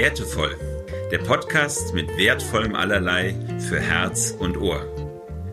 Wertevoll, 0.00 0.56
der 1.10 1.18
Podcast 1.18 1.92
mit 1.92 2.08
wertvollem 2.16 2.74
Allerlei 2.74 3.34
für 3.68 3.78
Herz 3.78 4.34
und 4.38 4.56
Ohr. 4.56 4.86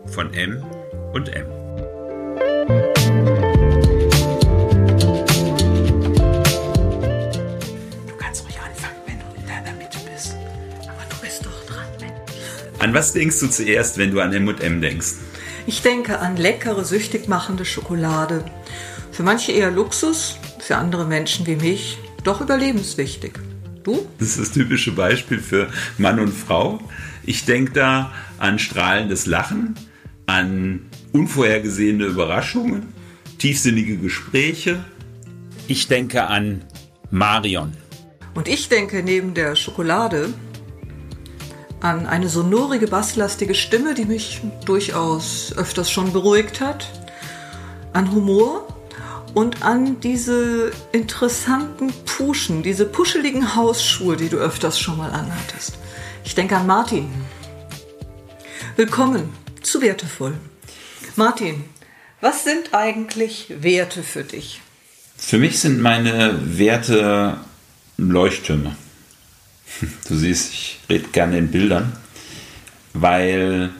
Von 0.06 0.32
M 0.32 0.64
und 1.12 1.28
M. 1.28 1.44
Du 8.06 8.16
kannst 8.16 8.46
ruhig 8.46 8.58
anfangen, 8.58 8.96
wenn 9.04 9.18
du 9.18 9.26
in 9.36 9.46
deiner 9.46 9.76
Mitte 9.76 9.98
bist. 10.10 10.34
Aber 10.80 11.04
du 11.10 11.16
bist 11.20 11.44
doch 11.44 11.66
dran, 11.66 11.86
Mensch. 12.00 12.14
An 12.78 12.94
was 12.94 13.12
denkst 13.12 13.40
du 13.40 13.48
zuerst, 13.48 13.98
wenn 13.98 14.12
du 14.12 14.20
an 14.20 14.32
M 14.32 14.48
und 14.48 14.62
M 14.62 14.80
denkst? 14.80 15.16
Ich 15.66 15.82
denke 15.82 16.20
an 16.20 16.38
leckere, 16.38 16.86
süchtig 16.86 17.28
machende 17.28 17.66
Schokolade. 17.66 18.46
Für 19.12 19.24
manche 19.24 19.52
eher 19.52 19.70
Luxus, 19.70 20.38
für 20.58 20.76
andere 20.76 21.04
Menschen 21.04 21.46
wie 21.46 21.56
mich 21.56 21.98
doch 22.24 22.40
überlebenswichtig. 22.40 23.34
Du? 23.82 24.06
Das 24.18 24.28
ist 24.28 24.40
das 24.40 24.50
typische 24.52 24.92
Beispiel 24.92 25.38
für 25.38 25.68
Mann 25.98 26.18
und 26.18 26.32
Frau. 26.32 26.80
Ich 27.24 27.44
denke 27.44 27.72
da 27.72 28.12
an 28.38 28.58
strahlendes 28.58 29.26
Lachen, 29.26 29.74
an 30.26 30.86
unvorhergesehene 31.12 32.04
Überraschungen, 32.04 32.92
tiefsinnige 33.38 33.96
Gespräche. 33.96 34.84
Ich 35.66 35.88
denke 35.88 36.26
an 36.26 36.64
Marion. 37.10 37.72
Und 38.34 38.48
ich 38.48 38.68
denke 38.68 39.02
neben 39.02 39.34
der 39.34 39.56
Schokolade 39.56 40.32
an 41.80 42.06
eine 42.06 42.28
sonorige, 42.28 42.88
basslastige 42.88 43.54
Stimme, 43.54 43.94
die 43.94 44.04
mich 44.04 44.40
durchaus 44.64 45.52
öfters 45.56 45.90
schon 45.90 46.12
beruhigt 46.12 46.60
hat, 46.60 46.90
an 47.92 48.12
Humor 48.12 48.66
und 49.38 49.62
an 49.62 50.00
diese 50.00 50.72
interessanten 50.90 51.92
Puschen, 52.04 52.64
diese 52.64 52.84
puscheligen 52.84 53.54
Hausschuhe, 53.54 54.16
die 54.16 54.28
du 54.28 54.36
öfters 54.36 54.80
schon 54.80 54.96
mal 54.96 55.12
anhattest. 55.12 55.78
Ich 56.24 56.34
denke 56.34 56.56
an 56.56 56.66
Martin. 56.66 57.08
Willkommen 58.74 59.28
zu 59.62 59.80
Wertevoll. 59.80 60.34
Martin, 61.14 61.66
was 62.20 62.42
sind 62.42 62.74
eigentlich 62.74 63.54
Werte 63.60 64.02
für 64.02 64.24
dich? 64.24 64.60
Für 65.16 65.38
mich 65.38 65.60
sind 65.60 65.80
meine 65.80 66.58
Werte 66.58 67.38
Leuchttürme. 67.96 68.74
Du 70.08 70.16
siehst, 70.16 70.52
ich 70.52 70.80
rede 70.90 71.10
gerne 71.10 71.38
in 71.38 71.52
Bildern, 71.52 71.92
weil 72.92 73.70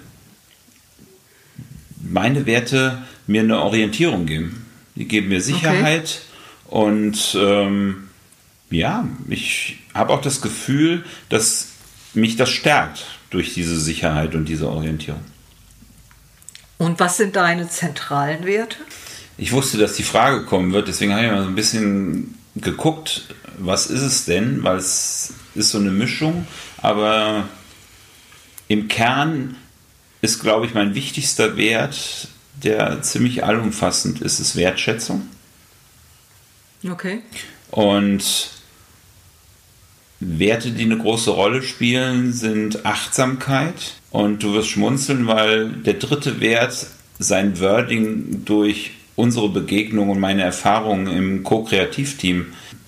meine 2.00 2.46
Werte 2.46 3.02
mir 3.26 3.40
eine 3.40 3.60
Orientierung 3.60 4.24
geben. 4.24 4.67
Die 4.98 5.06
geben 5.06 5.28
mir 5.28 5.40
Sicherheit 5.40 6.22
okay. 6.66 6.76
und 6.76 7.36
ähm, 7.40 8.08
ja, 8.68 9.06
ich 9.28 9.78
habe 9.94 10.12
auch 10.12 10.20
das 10.20 10.40
Gefühl, 10.40 11.04
dass 11.28 11.68
mich 12.14 12.36
das 12.36 12.50
stärkt 12.50 13.06
durch 13.30 13.54
diese 13.54 13.78
Sicherheit 13.78 14.34
und 14.34 14.46
diese 14.46 14.68
Orientierung. 14.68 15.22
Und 16.78 16.98
was 16.98 17.16
sind 17.16 17.36
deine 17.36 17.68
zentralen 17.68 18.44
Werte? 18.44 18.78
Ich 19.36 19.52
wusste, 19.52 19.78
dass 19.78 19.94
die 19.94 20.02
Frage 20.02 20.44
kommen 20.44 20.72
wird, 20.72 20.88
deswegen 20.88 21.14
habe 21.14 21.26
ich 21.26 21.30
mal 21.30 21.42
so 21.42 21.48
ein 21.48 21.54
bisschen 21.54 22.34
geguckt, 22.56 23.22
was 23.56 23.86
ist 23.86 24.02
es 24.02 24.24
denn, 24.24 24.64
weil 24.64 24.78
es 24.78 25.32
ist 25.54 25.70
so 25.70 25.78
eine 25.78 25.92
Mischung, 25.92 26.46
aber 26.78 27.48
im 28.66 28.88
Kern 28.88 29.56
ist, 30.22 30.40
glaube 30.40 30.66
ich, 30.66 30.74
mein 30.74 30.96
wichtigster 30.96 31.56
Wert, 31.56 32.28
der 32.62 33.02
ziemlich 33.02 33.44
allumfassend 33.44 34.20
ist, 34.20 34.40
ist 34.40 34.56
Wertschätzung. 34.56 35.28
Okay. 36.88 37.20
Und 37.70 38.50
Werte, 40.20 40.72
die 40.72 40.84
eine 40.84 40.98
große 40.98 41.30
Rolle 41.30 41.62
spielen, 41.62 42.32
sind 42.32 42.84
Achtsamkeit. 42.84 43.94
Und 44.10 44.42
du 44.42 44.54
wirst 44.54 44.70
schmunzeln, 44.70 45.26
weil 45.26 45.68
der 45.68 45.94
dritte 45.94 46.40
Wert 46.40 46.86
sein 47.18 47.60
Wording 47.60 48.44
durch 48.44 48.92
unsere 49.16 49.48
Begegnung 49.48 50.10
und 50.10 50.20
meine 50.20 50.42
Erfahrungen 50.42 51.06
im 51.08 51.42
Co-Kreativteam 51.42 52.46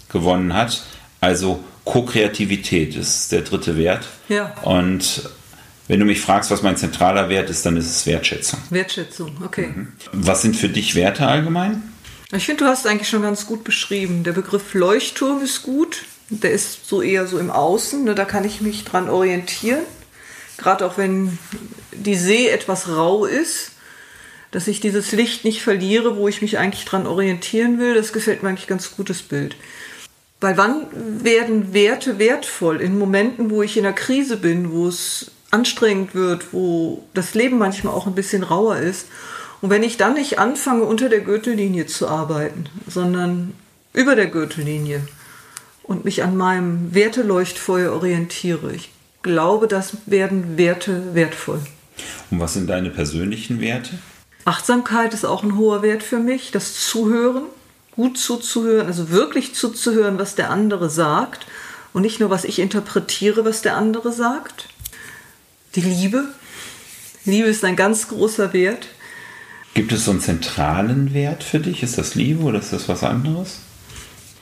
gewonnen 0.08 0.54
hat. 0.54 0.84
Also 1.20 1.62
Co-Kreativität 1.84 2.96
ist 2.96 3.32
der 3.32 3.42
dritte 3.42 3.76
Wert. 3.76 4.06
Ja. 4.28 4.54
Und 4.62 5.28
wenn 5.90 5.98
du 5.98 6.06
mich 6.06 6.20
fragst, 6.20 6.52
was 6.52 6.62
mein 6.62 6.76
zentraler 6.76 7.28
Wert 7.28 7.50
ist, 7.50 7.66
dann 7.66 7.76
ist 7.76 7.90
es 7.90 8.06
Wertschätzung. 8.06 8.60
Wertschätzung, 8.70 9.36
okay. 9.44 9.72
Mhm. 9.74 9.88
Was 10.12 10.40
sind 10.40 10.54
für 10.54 10.68
dich 10.68 10.94
Werte 10.94 11.26
allgemein? 11.26 11.82
Ich 12.30 12.46
finde, 12.46 12.62
du 12.62 12.70
hast 12.70 12.86
eigentlich 12.86 13.08
schon 13.08 13.22
ganz 13.22 13.44
gut 13.44 13.64
beschrieben. 13.64 14.22
Der 14.22 14.30
Begriff 14.30 14.72
Leuchtturm 14.74 15.42
ist 15.42 15.64
gut. 15.64 16.04
Der 16.28 16.52
ist 16.52 16.88
so 16.88 17.02
eher 17.02 17.26
so 17.26 17.40
im 17.40 17.50
Außen. 17.50 18.04
Ne? 18.04 18.14
Da 18.14 18.24
kann 18.24 18.44
ich 18.44 18.60
mich 18.60 18.84
dran 18.84 19.08
orientieren. 19.08 19.80
Gerade 20.58 20.86
auch 20.86 20.96
wenn 20.96 21.36
die 21.90 22.14
See 22.14 22.46
etwas 22.46 22.88
rau 22.88 23.24
ist, 23.24 23.72
dass 24.52 24.68
ich 24.68 24.78
dieses 24.78 25.10
Licht 25.10 25.44
nicht 25.44 25.60
verliere, 25.60 26.16
wo 26.16 26.28
ich 26.28 26.40
mich 26.40 26.56
eigentlich 26.56 26.84
dran 26.84 27.08
orientieren 27.08 27.80
will. 27.80 27.96
Das 27.96 28.12
gefällt 28.12 28.44
mir 28.44 28.50
eigentlich 28.50 28.68
ganz 28.68 28.92
gutes 28.92 29.22
Bild. 29.22 29.56
Weil 30.40 30.56
wann 30.56 30.86
werden 31.24 31.74
Werte 31.74 32.20
wertvoll? 32.20 32.80
In 32.80 32.96
Momenten, 32.96 33.50
wo 33.50 33.64
ich 33.64 33.76
in 33.76 33.84
einer 33.84 33.92
Krise 33.92 34.36
bin, 34.36 34.70
wo 34.70 34.86
es 34.86 35.32
anstrengend 35.50 36.14
wird, 36.14 36.52
wo 36.52 37.04
das 37.14 37.34
Leben 37.34 37.58
manchmal 37.58 37.94
auch 37.94 38.06
ein 38.06 38.14
bisschen 38.14 38.42
rauer 38.42 38.76
ist. 38.76 39.06
Und 39.60 39.70
wenn 39.70 39.82
ich 39.82 39.96
dann 39.96 40.14
nicht 40.14 40.38
anfange, 40.38 40.84
unter 40.84 41.08
der 41.08 41.20
Gürtellinie 41.20 41.86
zu 41.86 42.08
arbeiten, 42.08 42.66
sondern 42.86 43.54
über 43.92 44.14
der 44.14 44.26
Gürtellinie 44.26 45.06
und 45.82 46.04
mich 46.04 46.22
an 46.22 46.36
meinem 46.36 46.94
Werteleuchtfeuer 46.94 47.92
orientiere, 47.92 48.72
ich 48.72 48.90
glaube, 49.22 49.68
das 49.68 49.96
werden 50.06 50.56
Werte 50.56 51.14
wertvoll. 51.14 51.60
Und 52.30 52.40
was 52.40 52.54
sind 52.54 52.68
deine 52.68 52.90
persönlichen 52.90 53.60
Werte? 53.60 53.98
Achtsamkeit 54.44 55.12
ist 55.12 55.26
auch 55.26 55.42
ein 55.42 55.56
hoher 55.58 55.82
Wert 55.82 56.02
für 56.02 56.18
mich, 56.18 56.50
das 56.50 56.74
Zuhören 56.86 57.42
gut 58.00 58.18
zuzuhören, 58.18 58.86
also 58.86 59.10
wirklich 59.10 59.54
zuzuhören, 59.54 60.18
was 60.18 60.34
der 60.34 60.50
andere 60.50 60.88
sagt 60.88 61.46
und 61.92 62.02
nicht 62.02 62.20
nur, 62.20 62.30
was 62.30 62.44
ich 62.44 62.58
interpretiere, 62.58 63.44
was 63.44 63.62
der 63.62 63.76
andere 63.76 64.10
sagt. 64.12 64.68
Die 65.74 65.82
Liebe. 65.82 66.24
Liebe 67.24 67.48
ist 67.48 67.64
ein 67.64 67.76
ganz 67.76 68.08
großer 68.08 68.52
Wert. 68.52 68.88
Gibt 69.74 69.92
es 69.92 70.04
so 70.04 70.10
einen 70.10 70.20
zentralen 70.20 71.14
Wert 71.14 71.44
für 71.44 71.60
dich? 71.60 71.82
Ist 71.82 71.96
das 71.96 72.16
Liebe 72.16 72.42
oder 72.42 72.58
ist 72.58 72.72
das 72.72 72.88
was 72.88 73.04
anderes? 73.04 73.60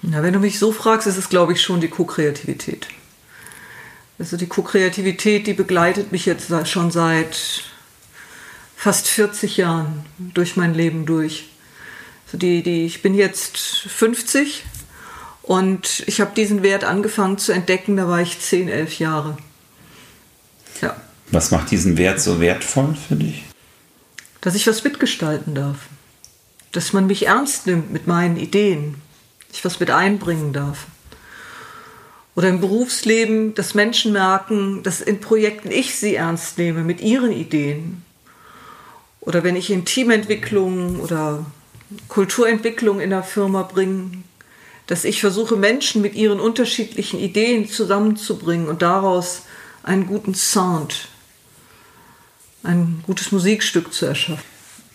Na, 0.01 0.23
wenn 0.23 0.33
du 0.33 0.39
mich 0.39 0.59
so 0.59 0.73
fragst, 0.73 1.07
ist 1.07 1.19
es, 1.19 1.29
glaube 1.29 1.53
ich, 1.53 1.61
schon 1.61 1.81
die 1.81 1.89
Co-Kreativität. 1.89 2.89
Also 4.19 4.37
die 4.37 4.47
Co-Kreativität, 4.47 5.47
die 5.47 5.53
begleitet 5.53 6.13
mich 6.13 6.25
jetzt 6.25 6.51
schon 6.67 6.91
seit 6.91 7.65
fast 8.75 9.09
40 9.09 9.59
Jahren 9.59 10.07
durch 10.19 10.57
mein 10.57 10.73
Leben 10.73 11.05
durch. 11.05 11.51
Also 12.27 12.39
die, 12.39 12.63
die, 12.63 12.87
ich 12.87 13.03
bin 13.03 13.15
jetzt 13.15 13.59
50 13.59 14.65
und 15.43 16.05
ich 16.07 16.21
habe 16.21 16.35
diesen 16.35 16.63
Wert 16.63 16.85
angefangen 16.85 17.39
zu 17.39 17.53
entdecken, 17.53 17.97
da 17.97 18.09
war 18.09 18.21
ich 18.21 18.41
10, 18.41 18.69
11 18.69 18.99
Jahre. 18.99 19.37
Ja. 20.81 20.97
Was 21.31 21.51
macht 21.51 21.71
diesen 21.71 21.99
Wert 21.99 22.21
so 22.21 22.41
wertvoll 22.41 22.95
für 22.95 23.17
dich? 23.17 23.45
Dass 24.41 24.55
ich 24.55 24.67
was 24.67 24.85
mitgestalten 24.85 25.55
darf. 25.55 25.89
Dass 26.73 26.93
man 26.93 27.07
mich 27.07 27.27
ernst 27.27 27.67
nimmt 27.67 27.93
mit 27.93 28.07
meinen 28.07 28.37
Ideen. 28.37 28.97
Ich 29.53 29.65
was 29.65 29.81
mit 29.81 29.91
einbringen 29.91 30.53
darf. 30.53 30.87
Oder 32.35 32.49
im 32.49 32.61
Berufsleben, 32.61 33.55
dass 33.55 33.75
Menschen 33.75 34.13
merken, 34.13 34.83
dass 34.85 35.01
in 35.01 35.21
Projekten 35.21 35.71
ich 35.71 35.97
sie 35.97 36.15
ernst 36.15 36.57
nehme 36.57 36.85
mit 36.85 37.01
ihren 37.01 37.33
Ideen. 37.33 38.05
Oder 39.21 39.43
wenn 39.43 39.57
ich 39.57 39.71
in 39.71 39.85
Teamentwicklungen 39.85 41.01
oder 41.01 41.45
Kulturentwicklung 42.07 43.01
in 43.01 43.11
der 43.11 43.23
Firma 43.23 43.63
bringen, 43.63 44.25
dass 44.87 45.05
ich 45.05 45.21
versuche, 45.21 45.57
Menschen 45.57 46.01
mit 46.01 46.15
ihren 46.15 46.41
unterschiedlichen 46.41 47.19
Ideen 47.19 47.69
zusammenzubringen 47.69 48.69
und 48.69 48.83
daraus 48.83 49.43
einen 49.83 50.07
guten 50.07 50.35
Sound, 50.35 51.09
ein 52.63 53.03
gutes 53.07 53.33
Musikstück 53.33 53.93
zu 53.93 54.07
erschaffen. 54.07 54.45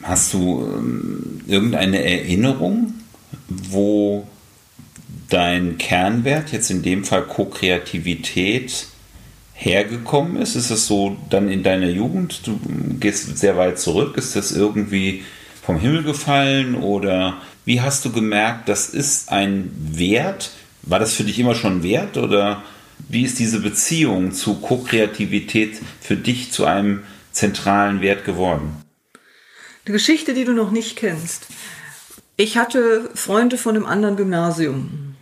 Hast 0.01 0.33
du 0.33 0.65
ähm, 0.65 1.41
irgendeine 1.47 2.03
Erinnerung, 2.03 2.93
wo 3.47 4.27
dein 5.29 5.77
Kernwert, 5.77 6.51
jetzt 6.51 6.69
in 6.69 6.83
dem 6.83 7.05
Fall 7.05 7.23
Co-Kreativität, 7.23 8.87
hergekommen 9.53 10.37
ist? 10.37 10.55
Ist 10.55 10.71
es 10.71 10.87
so 10.87 11.15
dann 11.29 11.49
in 11.49 11.63
deiner 11.63 11.89
Jugend? 11.89 12.45
Du 12.45 12.59
gehst 12.99 13.37
sehr 13.37 13.57
weit 13.57 13.79
zurück. 13.79 14.17
Ist 14.17 14.35
das 14.35 14.51
irgendwie 14.51 15.23
vom 15.63 15.79
Himmel 15.79 16.03
gefallen 16.03 16.75
oder 16.75 17.41
wie 17.65 17.79
hast 17.79 18.03
du 18.03 18.11
gemerkt, 18.11 18.67
das 18.67 18.89
ist 18.89 19.31
ein 19.31 19.71
Wert? 19.77 20.51
War 20.81 20.99
das 20.99 21.13
für 21.13 21.23
dich 21.23 21.39
immer 21.39 21.55
schon 21.55 21.81
wert 21.81 22.17
oder 22.17 22.61
wie 23.07 23.23
ist 23.23 23.39
diese 23.39 23.61
Beziehung 23.61 24.33
zu 24.33 24.55
Co-Kreativität 24.55 25.79
für 26.01 26.17
dich 26.17 26.51
zu 26.51 26.65
einem 26.65 27.03
zentralen 27.33 27.99
Wert 28.01 28.23
geworden? 28.23 28.81
Eine 29.85 29.93
Geschichte, 29.93 30.33
die 30.33 30.45
du 30.45 30.53
noch 30.53 30.71
nicht 30.71 30.95
kennst. 30.95 31.47
Ich 32.37 32.57
hatte 32.57 33.09
Freunde 33.13 33.57
von 33.57 33.75
einem 33.75 33.85
anderen 33.85 34.15
Gymnasium. 34.15 35.15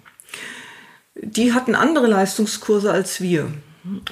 die 1.16 1.54
hatten 1.54 1.76
andere 1.76 2.08
Leistungskurse 2.08 2.92
als 2.92 3.22
wir. 3.22 3.52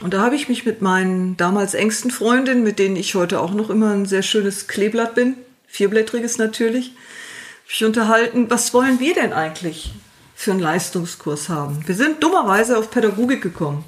Und 0.02 0.14
da 0.14 0.22
habe 0.22 0.36
ich 0.36 0.50
mich 0.50 0.66
mit 0.66 0.82
meinen 0.82 1.38
damals 1.38 1.74
engsten 1.74 2.12
Freundinnen, 2.12 2.64
mit 2.64 2.80
denen 2.80 2.96
ich 2.96 3.16
heute 3.16 3.40
auch 3.40 3.54
noch 3.54 3.70
immer 3.70 3.94
ein 3.94 4.06
sehr 4.06 4.24
schönes 4.24 4.68
Kleeblatt 4.68 5.16
bin, 5.16 5.36
vierblättriges 5.68 6.38
natürlich, 6.38 6.94
mich 7.68 7.86
unterhalten, 7.86 8.50
was 8.50 8.74
wollen 8.74 9.00
wir 9.00 9.14
denn 9.14 9.32
eigentlich 9.32 9.94
für 10.36 10.52
einen 10.52 10.60
Leistungskurs 10.60 11.50
haben? 11.50 11.84
Wir 11.88 11.96
sind 11.96 12.24
dummerweise 12.24 12.78
auf 12.78 12.90
Pädagogik 12.90 13.42
gekommen. 13.42 13.84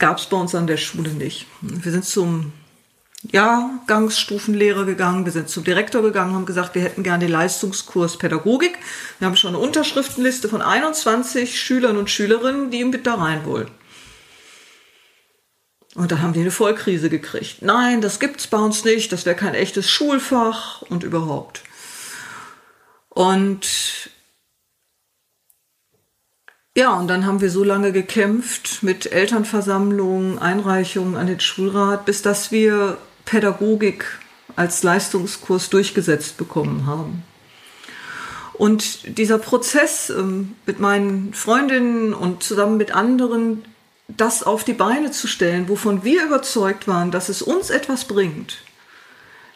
Gab 0.00 0.18
es 0.18 0.26
bei 0.26 0.36
uns 0.38 0.54
an 0.54 0.66
der 0.66 0.78
Schule 0.78 1.10
nicht. 1.10 1.46
Wir 1.60 1.92
sind 1.92 2.06
zum 2.06 2.52
Jahrgangsstufenlehrer 3.22 4.86
gegangen, 4.86 5.26
wir 5.26 5.32
sind 5.32 5.50
zum 5.50 5.62
Direktor 5.62 6.00
gegangen, 6.00 6.34
haben 6.34 6.46
gesagt, 6.46 6.74
wir 6.74 6.80
hätten 6.82 7.02
gerne 7.02 7.26
den 7.26 7.32
Leistungskurs 7.32 8.16
Pädagogik. 8.16 8.78
Wir 9.18 9.26
haben 9.26 9.36
schon 9.36 9.54
eine 9.54 9.62
Unterschriftenliste 9.62 10.48
von 10.48 10.62
21 10.62 11.60
Schülern 11.60 11.98
und 11.98 12.08
Schülerinnen, 12.08 12.70
die 12.70 12.82
mit 12.82 13.06
da 13.06 13.16
rein 13.16 13.44
wollen. 13.44 13.70
Und 15.96 16.10
da 16.12 16.20
haben 16.20 16.32
die 16.32 16.40
eine 16.40 16.50
Vollkrise 16.50 17.10
gekriegt. 17.10 17.60
Nein, 17.60 18.00
das 18.00 18.20
gibt's 18.20 18.46
bei 18.46 18.56
uns 18.56 18.84
nicht, 18.86 19.12
das 19.12 19.26
wäre 19.26 19.36
kein 19.36 19.54
echtes 19.54 19.90
Schulfach 19.90 20.80
und 20.82 21.04
überhaupt. 21.04 21.60
Und 23.10 23.68
ja, 26.80 26.94
und 26.94 27.08
dann 27.08 27.26
haben 27.26 27.42
wir 27.42 27.50
so 27.50 27.62
lange 27.62 27.92
gekämpft 27.92 28.82
mit 28.82 29.12
Elternversammlungen, 29.12 30.38
Einreichungen 30.38 31.14
an 31.14 31.26
den 31.26 31.38
Schulrat, 31.38 32.06
bis 32.06 32.22
dass 32.22 32.52
wir 32.52 32.96
Pädagogik 33.26 34.06
als 34.56 34.82
Leistungskurs 34.82 35.68
durchgesetzt 35.68 36.38
bekommen 36.38 36.86
haben. 36.86 37.22
Und 38.54 39.18
dieser 39.18 39.36
Prozess 39.36 40.08
ähm, 40.08 40.54
mit 40.64 40.80
meinen 40.80 41.34
Freundinnen 41.34 42.14
und 42.14 42.42
zusammen 42.42 42.78
mit 42.78 42.92
anderen, 42.92 43.62
das 44.08 44.42
auf 44.42 44.64
die 44.64 44.72
Beine 44.72 45.10
zu 45.10 45.26
stellen, 45.26 45.68
wovon 45.68 46.02
wir 46.02 46.24
überzeugt 46.24 46.88
waren, 46.88 47.10
dass 47.10 47.28
es 47.28 47.42
uns 47.42 47.68
etwas 47.68 48.06
bringt, 48.06 48.56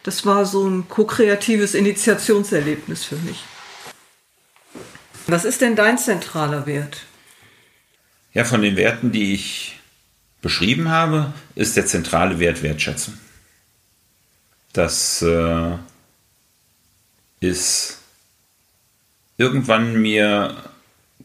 das 0.02 0.26
war 0.26 0.44
so 0.44 0.68
ein 0.68 0.90
ko-kreatives 0.90 1.74
Initiationserlebnis 1.74 3.02
für 3.02 3.16
mich. 3.16 3.42
Was 5.26 5.46
ist 5.46 5.62
denn 5.62 5.74
dein 5.74 5.96
zentraler 5.96 6.66
Wert? 6.66 7.06
Ja, 8.34 8.42
von 8.44 8.62
den 8.62 8.76
Werten, 8.76 9.12
die 9.12 9.32
ich 9.32 9.78
beschrieben 10.42 10.90
habe, 10.90 11.32
ist 11.54 11.76
der 11.76 11.86
zentrale 11.86 12.40
Wert 12.40 12.62
Wertschätzung. 12.62 13.14
Das 14.72 15.22
äh, 15.22 15.76
ist 17.38 17.98
irgendwann 19.36 20.02
mir 20.02 20.56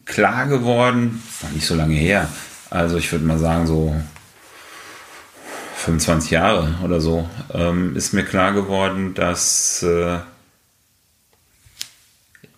klar 0.04 0.46
geworden, 0.46 1.20
war 1.40 1.50
nicht 1.50 1.66
so 1.66 1.74
lange 1.74 1.96
her, 1.96 2.28
also 2.70 2.96
ich 2.96 3.10
würde 3.10 3.24
mal 3.24 3.38
sagen 3.38 3.66
so 3.66 4.00
25 5.78 6.30
Jahre 6.30 6.78
oder 6.84 7.00
so, 7.00 7.28
ähm, 7.52 7.96
ist 7.96 8.12
mir 8.12 8.24
klar 8.24 8.52
geworden, 8.52 9.14
dass 9.14 9.82
äh, 9.82 10.20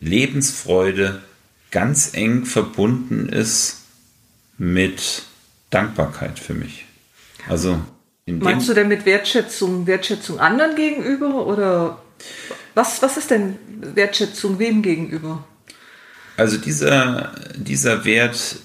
Lebensfreude 0.01 1.23
ganz 1.71 2.13
eng 2.13 2.45
verbunden 2.45 3.31
ist 3.31 3.82
mit 4.63 5.25
Dankbarkeit 5.71 6.39
für 6.39 6.55
mich. 6.55 6.87
Also 7.49 7.81
Meinst 8.27 8.69
du 8.69 8.75
denn 8.75 8.87
mit 8.87 9.05
Wertschätzung, 9.05 9.89
Wertschätzung 9.89 10.39
anderen 10.39 10.77
gegenüber 10.77 11.45
oder 11.47 12.01
was, 12.75 13.03
was 13.03 13.17
ist 13.17 13.33
denn 13.33 13.59
Wertschätzung 13.81 14.61
wem 14.61 14.83
gegenüber? 14.83 15.45
Also 16.37 16.59
dieser, 16.59 17.35
dieser 17.57 18.05
Wert 18.05 18.61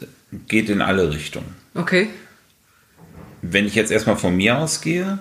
geht 0.47 0.69
in 0.69 0.81
alle 0.81 1.11
Richtungen. 1.11 1.55
Okay. 1.73 2.09
Wenn 3.41 3.65
ich 3.65 3.73
jetzt 3.73 3.91
erstmal 3.91 4.17
von 4.17 4.37
mir 4.37 4.59
ausgehe, 4.59 5.17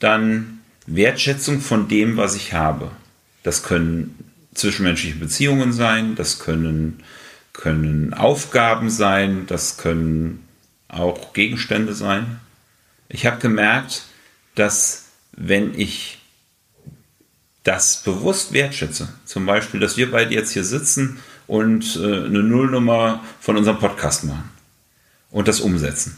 dann 0.00 0.58
Wertschätzung 0.86 1.60
von 1.60 1.86
dem, 1.86 2.16
was 2.16 2.34
ich 2.34 2.54
habe. 2.54 2.90
Das 3.44 3.62
können 3.62 4.18
zwischenmenschliche 4.54 5.16
Beziehungen 5.16 5.72
sein, 5.72 6.16
das 6.16 6.40
können, 6.40 7.04
können 7.58 8.14
Aufgaben 8.14 8.88
sein, 8.88 9.44
das 9.46 9.76
können 9.76 10.48
auch 10.88 11.34
Gegenstände 11.34 11.92
sein 11.92 12.40
ich 13.08 13.26
habe 13.26 13.38
gemerkt, 13.38 14.04
dass 14.54 15.06
wenn 15.32 15.78
ich 15.78 16.18
das 17.62 18.02
bewusst 18.02 18.52
wertschätze, 18.52 19.08
zum 19.24 19.46
Beispiel, 19.46 19.80
dass 19.80 19.96
wir 19.96 20.10
beide 20.10 20.34
jetzt 20.34 20.52
hier 20.52 20.64
sitzen 20.64 21.18
und 21.46 21.96
äh, 21.96 22.00
eine 22.00 22.42
Nullnummer 22.42 23.24
von 23.40 23.56
unserem 23.56 23.78
Podcast 23.78 24.24
machen 24.24 24.50
und 25.30 25.48
das 25.48 25.60
umsetzen, 25.60 26.16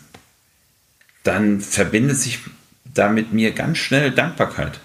dann 1.22 1.60
verbindet 1.60 2.18
sich 2.18 2.40
da 2.84 3.08
mit 3.08 3.32
mir 3.32 3.52
ganz 3.52 3.78
schnell 3.78 4.10
Dankbarkeit. 4.10 4.80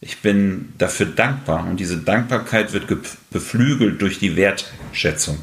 Ich 0.00 0.20
bin 0.20 0.72
dafür 0.78 1.06
dankbar 1.06 1.66
und 1.66 1.80
diese 1.80 1.96
Dankbarkeit 1.96 2.72
wird 2.72 2.86
beflügelt 3.30 4.00
durch 4.00 4.18
die 4.18 4.36
Wertschätzung. 4.36 5.38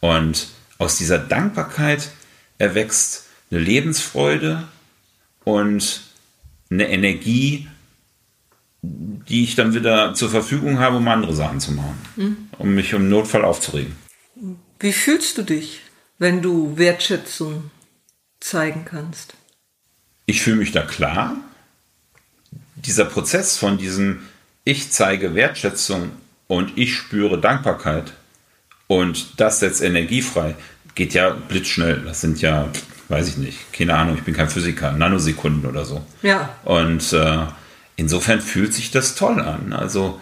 Und 0.00 0.48
aus 0.78 0.98
dieser 0.98 1.18
Dankbarkeit 1.18 2.10
erwächst 2.58 3.24
eine 3.50 3.60
Lebensfreude, 3.60 4.64
und 5.46 6.02
eine 6.70 6.90
Energie, 6.90 7.68
die 8.82 9.44
ich 9.44 9.54
dann 9.54 9.74
wieder 9.74 10.12
zur 10.14 10.28
Verfügung 10.28 10.80
habe, 10.80 10.96
um 10.96 11.08
andere 11.08 11.34
Sachen 11.34 11.60
zu 11.60 11.72
machen, 11.72 11.98
mhm. 12.16 12.36
um 12.58 12.74
mich 12.74 12.92
im 12.92 13.08
Notfall 13.08 13.44
aufzuregen. 13.44 13.94
Wie 14.80 14.92
fühlst 14.92 15.38
du 15.38 15.42
dich, 15.42 15.82
wenn 16.18 16.42
du 16.42 16.76
Wertschätzung 16.76 17.70
zeigen 18.40 18.84
kannst? 18.84 19.34
Ich 20.26 20.42
fühle 20.42 20.56
mich 20.56 20.72
da 20.72 20.82
klar. 20.82 21.36
Dieser 22.74 23.04
Prozess 23.04 23.56
von 23.56 23.78
diesem 23.78 24.22
Ich 24.64 24.90
zeige 24.90 25.36
Wertschätzung 25.36 26.10
und 26.48 26.76
ich 26.76 26.96
spüre 26.96 27.40
Dankbarkeit 27.40 28.12
und 28.86 29.40
das 29.40 29.60
setzt 29.60 29.82
Energie 29.82 30.22
frei, 30.22 30.54
geht 30.94 31.14
ja 31.14 31.30
blitzschnell. 31.30 32.02
Das 32.04 32.20
sind 32.20 32.40
ja 32.40 32.68
weiß 33.08 33.28
ich 33.28 33.36
nicht, 33.36 33.72
keine 33.72 33.94
Ahnung, 33.94 34.16
ich 34.16 34.24
bin 34.24 34.34
kein 34.34 34.48
Physiker, 34.48 34.92
Nanosekunden 34.92 35.68
oder 35.68 35.84
so. 35.84 36.04
Ja. 36.22 36.56
Und 36.64 37.12
äh, 37.12 37.38
insofern 37.96 38.40
fühlt 38.40 38.74
sich 38.74 38.90
das 38.90 39.14
toll 39.14 39.40
an. 39.40 39.72
Also 39.72 40.20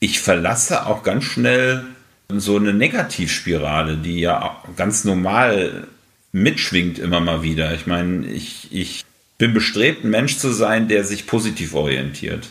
ich 0.00 0.20
verlasse 0.20 0.86
auch 0.86 1.02
ganz 1.02 1.24
schnell 1.24 1.84
so 2.28 2.56
eine 2.56 2.74
Negativspirale, 2.74 3.96
die 3.96 4.20
ja 4.20 4.56
ganz 4.76 5.04
normal 5.04 5.86
mitschwingt 6.32 6.98
immer 6.98 7.20
mal 7.20 7.42
wieder. 7.42 7.72
Ich 7.74 7.86
meine, 7.86 8.26
ich, 8.26 8.68
ich 8.72 9.04
bin 9.38 9.54
bestrebt, 9.54 10.04
ein 10.04 10.10
Mensch 10.10 10.38
zu 10.38 10.50
sein, 10.50 10.88
der 10.88 11.04
sich 11.04 11.26
positiv 11.26 11.74
orientiert. 11.74 12.48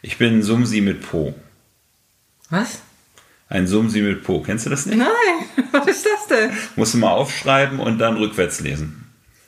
Ich 0.00 0.16
bin 0.16 0.42
Sumsi 0.42 0.80
mit 0.80 1.02
Po. 1.02 1.34
Was? 2.50 2.80
Ein 3.48 3.66
Sumsi 3.66 4.02
mit 4.02 4.24
Po. 4.24 4.40
Kennst 4.40 4.66
du 4.66 4.70
das 4.70 4.86
nicht? 4.86 4.98
Nein, 4.98 5.08
was 5.72 5.86
ist 5.86 6.06
das 6.06 6.26
denn? 6.26 6.50
Musst 6.76 6.94
du 6.94 6.98
mal 6.98 7.10
aufschreiben 7.10 7.80
und 7.80 7.98
dann 7.98 8.16
rückwärts 8.16 8.60
lesen. 8.60 9.06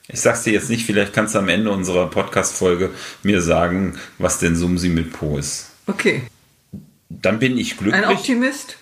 Ich 0.09 0.21
sag's 0.21 0.42
dir 0.42 0.52
jetzt 0.52 0.71
nicht, 0.71 0.87
vielleicht 0.87 1.12
kannst 1.12 1.35
du 1.35 1.38
am 1.38 1.49
Ende 1.49 1.71
unserer 1.71 2.11
Podcast-Folge 2.11 2.90
mir 3.23 3.42
sagen, 3.42 3.99
was 4.19 4.38
denn 4.38 4.57
Sumsi 4.57 4.88
mit 4.88 5.12
Po 5.12 5.38
ist. 5.38 5.71
Okay. 5.87 6.23
Dann 7.09 7.38
bin 7.38 7.59
ich 7.59 7.76
glücklich. 7.76 8.04
Ein 8.04 8.16
Optimist? 8.16 8.76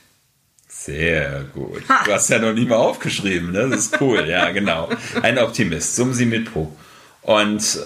Sehr 0.68 1.44
gut. 1.52 1.82
Ha. 1.88 2.04
Du 2.04 2.12
hast 2.12 2.30
ja 2.30 2.38
noch 2.38 2.54
nie 2.54 2.64
mal 2.64 2.76
aufgeschrieben, 2.76 3.52
ne? 3.52 3.68
Das 3.68 3.80
ist 3.80 4.00
cool, 4.00 4.26
ja, 4.26 4.50
genau. 4.52 4.88
Ein 5.22 5.38
Optimist, 5.38 5.96
Sumsi 5.96 6.24
mit 6.24 6.52
Po. 6.52 6.74
Und 7.22 7.80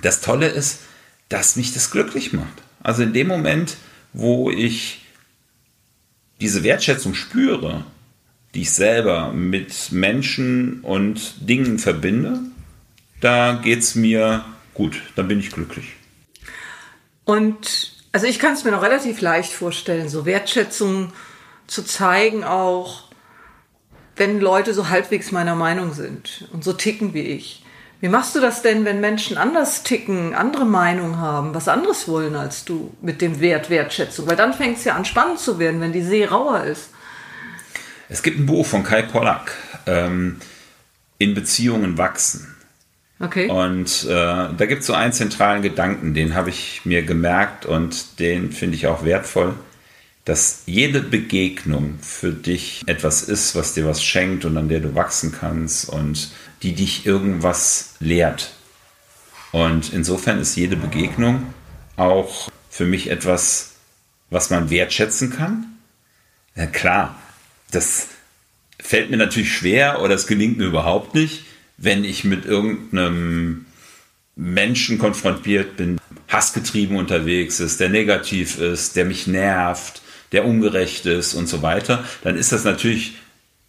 das 0.00 0.20
Tolle 0.20 0.46
ist, 0.48 0.80
dass 1.28 1.56
mich 1.56 1.74
das 1.74 1.90
glücklich 1.90 2.32
macht. 2.32 2.62
Also 2.82 3.02
in 3.02 3.12
dem 3.12 3.26
Moment, 3.26 3.76
wo 4.12 4.50
ich 4.50 5.05
diese 6.40 6.62
Wertschätzung 6.62 7.14
spüre, 7.14 7.84
die 8.54 8.62
ich 8.62 8.72
selber 8.72 9.32
mit 9.32 9.92
Menschen 9.92 10.80
und 10.80 11.48
Dingen 11.48 11.78
verbinde, 11.78 12.40
da 13.20 13.60
geht 13.62 13.80
es 13.80 13.94
mir 13.94 14.44
gut, 14.74 15.02
da 15.14 15.22
bin 15.22 15.40
ich 15.40 15.50
glücklich. 15.50 15.94
Und 17.24 17.92
also 18.12 18.26
ich 18.26 18.38
kann 18.38 18.54
es 18.54 18.64
mir 18.64 18.70
noch 18.70 18.82
relativ 18.82 19.20
leicht 19.20 19.52
vorstellen, 19.52 20.08
so 20.08 20.24
Wertschätzung 20.24 21.12
zu 21.66 21.82
zeigen, 21.84 22.44
auch 22.44 23.04
wenn 24.16 24.40
Leute 24.40 24.72
so 24.72 24.88
halbwegs 24.88 25.32
meiner 25.32 25.54
Meinung 25.54 25.92
sind 25.92 26.48
und 26.52 26.64
so 26.64 26.72
ticken 26.72 27.12
wie 27.12 27.20
ich. 27.20 27.62
Wie 28.00 28.08
machst 28.08 28.34
du 28.34 28.40
das 28.40 28.62
denn, 28.62 28.84
wenn 28.84 29.00
Menschen 29.00 29.38
anders 29.38 29.82
ticken, 29.82 30.34
andere 30.34 30.66
Meinungen 30.66 31.18
haben, 31.18 31.54
was 31.54 31.66
anderes 31.66 32.08
wollen 32.08 32.36
als 32.36 32.64
du 32.64 32.94
mit 33.00 33.22
dem 33.22 33.40
Wert 33.40 33.70
Wertschätzung? 33.70 34.26
Weil 34.26 34.36
dann 34.36 34.52
fängt 34.52 34.78
es 34.78 34.84
ja 34.84 34.94
an 34.94 35.04
spannend 35.04 35.38
zu 35.38 35.58
werden, 35.58 35.80
wenn 35.80 35.92
die 35.92 36.02
See 36.02 36.24
rauer 36.24 36.64
ist. 36.64 36.90
Es 38.08 38.22
gibt 38.22 38.38
ein 38.38 38.46
Buch 38.46 38.66
von 38.66 38.84
Kai 38.84 39.02
Pollack, 39.02 39.52
ähm, 39.86 40.40
In 41.18 41.34
Beziehungen 41.34 41.96
wachsen. 41.96 42.54
Okay. 43.18 43.48
Und 43.48 44.04
äh, 44.04 44.12
da 44.12 44.66
gibt 44.66 44.82
es 44.82 44.86
so 44.86 44.92
einen 44.92 45.14
zentralen 45.14 45.62
Gedanken, 45.62 46.12
den 46.12 46.34
habe 46.34 46.50
ich 46.50 46.82
mir 46.84 47.02
gemerkt 47.02 47.64
und 47.64 48.20
den 48.20 48.52
finde 48.52 48.76
ich 48.76 48.86
auch 48.86 49.04
wertvoll. 49.04 49.54
Dass 50.26 50.64
jede 50.66 51.00
Begegnung 51.00 52.00
für 52.02 52.32
dich 52.32 52.82
etwas 52.86 53.22
ist, 53.22 53.54
was 53.54 53.74
dir 53.74 53.86
was 53.86 54.04
schenkt 54.04 54.44
und 54.44 54.56
an 54.56 54.68
der 54.68 54.80
du 54.80 54.96
wachsen 54.96 55.30
kannst 55.30 55.88
und 55.88 56.32
die 56.62 56.74
dich 56.74 57.06
irgendwas 57.06 57.94
lehrt. 58.00 58.50
Und 59.52 59.92
insofern 59.92 60.40
ist 60.40 60.56
jede 60.56 60.74
Begegnung 60.74 61.54
auch 61.94 62.50
für 62.68 62.86
mich 62.86 63.08
etwas, 63.08 63.74
was 64.28 64.50
man 64.50 64.68
wertschätzen 64.68 65.30
kann. 65.30 65.78
Ja, 66.56 66.66
klar, 66.66 67.14
das 67.70 68.08
fällt 68.80 69.10
mir 69.10 69.18
natürlich 69.18 69.54
schwer 69.54 70.02
oder 70.02 70.14
es 70.16 70.26
gelingt 70.26 70.58
mir 70.58 70.66
überhaupt 70.66 71.14
nicht, 71.14 71.44
wenn 71.76 72.02
ich 72.02 72.24
mit 72.24 72.44
irgendeinem 72.46 73.66
Menschen 74.34 74.98
konfrontiert 74.98 75.76
bin, 75.76 76.00
hassgetrieben 76.26 76.96
unterwegs 76.96 77.60
ist, 77.60 77.78
der 77.78 77.90
negativ 77.90 78.58
ist, 78.58 78.96
der 78.96 79.04
mich 79.04 79.28
nervt, 79.28 80.02
der 80.32 80.44
ungerecht 80.44 81.06
ist 81.06 81.34
und 81.34 81.48
so 81.48 81.62
weiter, 81.62 82.04
dann 82.22 82.36
ist 82.36 82.52
das 82.52 82.64
natürlich 82.64 83.14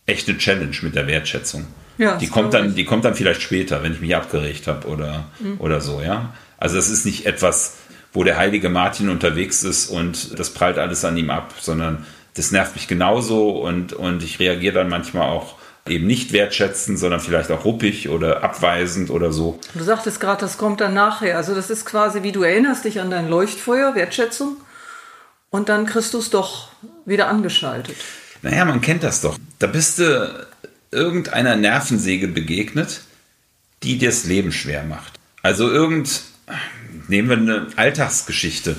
echt 0.06 0.28
eine 0.28 0.38
Challenge 0.38 0.76
mit 0.82 0.96
der 0.96 1.08
Wertschätzung. 1.08 1.68
Ja, 1.98 2.18
die 2.18 2.28
kommt 2.28 2.54
dann, 2.54 2.76
die 2.76 2.86
kommt 2.86 3.06
dann 3.06 3.16
vielleicht 3.16 3.42
später, 3.42 3.82
wenn 3.82 3.94
ich 3.94 4.02
mich 4.02 4.16
abgeregt 4.16 4.68
habe 4.68 4.88
oder, 4.88 5.26
mhm. 5.40 5.60
oder 5.60 5.82
so, 5.82 6.02
ja. 6.02 6.34
Also 6.58 6.76
das 6.76 6.90
ist 6.90 7.06
nicht 7.06 7.26
etwas, 7.26 7.78
wo 8.14 8.24
der 8.24 8.38
heilige 8.38 8.70
Martin 8.70 9.10
unterwegs 9.10 9.64
ist 9.64 9.90
und 9.90 10.38
das 10.40 10.52
prallt 10.52 10.78
alles 10.78 11.06
an 11.06 11.18
ihm 11.18 11.30
ab, 11.30 11.54
sondern 11.60 12.06
das 12.36 12.52
nervt 12.52 12.76
mich 12.76 12.88
genauso 12.88 13.50
und, 13.50 13.94
und 13.94 14.24
ich 14.24 14.40
reagiere 14.40 14.76
dann 14.76 14.90
manchmal 14.90 15.30
auch 15.30 15.56
eben 15.88 16.06
nicht 16.06 16.34
wertschätzend, 16.34 17.00
sondern 17.00 17.20
vielleicht 17.20 17.52
auch 17.52 17.66
ruppig 17.66 18.10
oder 18.10 18.44
abweisend 18.44 19.10
oder 19.10 19.32
so. 19.32 19.60
Du 19.74 19.84
sagtest 19.84 20.20
gerade, 20.20 20.42
das 20.42 20.58
kommt 20.58 20.82
dann 20.82 20.94
nachher. 20.94 21.38
Also 21.38 21.56
das 21.56 21.70
ist 21.70 21.86
quasi, 21.86 22.24
wie 22.24 22.32
du 22.32 22.44
erinnerst 22.44 22.86
dich 22.86 23.00
an 23.00 23.10
dein 23.10 23.30
Leuchtfeuer, 23.30 23.96
Wertschätzung, 23.96 24.58
und 25.50 25.70
dann 25.70 25.86
kriegst 25.86 26.14
du 26.14 26.20
es 26.20 26.30
doch 26.30 26.70
wieder 27.06 27.28
angeschaltet. 27.28 27.96
Naja, 28.42 28.66
man 28.66 28.82
kennt 28.82 29.04
das 29.04 29.22
doch. 29.22 29.38
Da 29.60 29.68
bist 29.68 30.00
du 30.00 30.48
irgendeiner 30.92 31.56
Nervensäge 31.56 32.28
begegnet, 32.28 33.02
die 33.84 33.98
dir 33.98 34.10
das 34.10 34.26
Leben 34.26 34.52
schwer 34.52 34.84
macht. 34.84 35.14
Also 35.42 35.70
irgend, 35.70 36.22
nehmen 37.08 37.30
wir 37.30 37.38
eine 37.38 37.68
Alltagsgeschichte. 37.76 38.76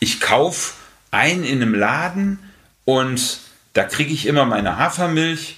Ich 0.00 0.20
kaufe 0.20 0.74
ein 1.10 1.44
in 1.44 1.62
einem 1.62 1.74
Laden 1.74 2.38
und 2.84 3.40
da 3.72 3.84
kriege 3.84 4.12
ich 4.12 4.26
immer 4.26 4.44
meine 4.44 4.78
Hafermilch 4.78 5.56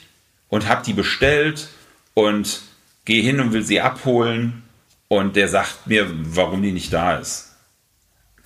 und 0.49 0.69
habe 0.69 0.85
die 0.85 0.93
bestellt 0.93 1.69
und 2.15 2.63
gehe 3.05 3.23
hin 3.23 3.41
und 3.41 3.53
will 3.53 3.63
sie 3.63 3.81
abholen 3.81 4.63
und 5.09 5.37
der 5.37 5.49
sagt 5.49 5.87
mir, 5.87 6.07
warum 6.11 6.63
die 6.63 6.73
nicht 6.73 6.93
da 6.93 7.17
ist. 7.17 7.46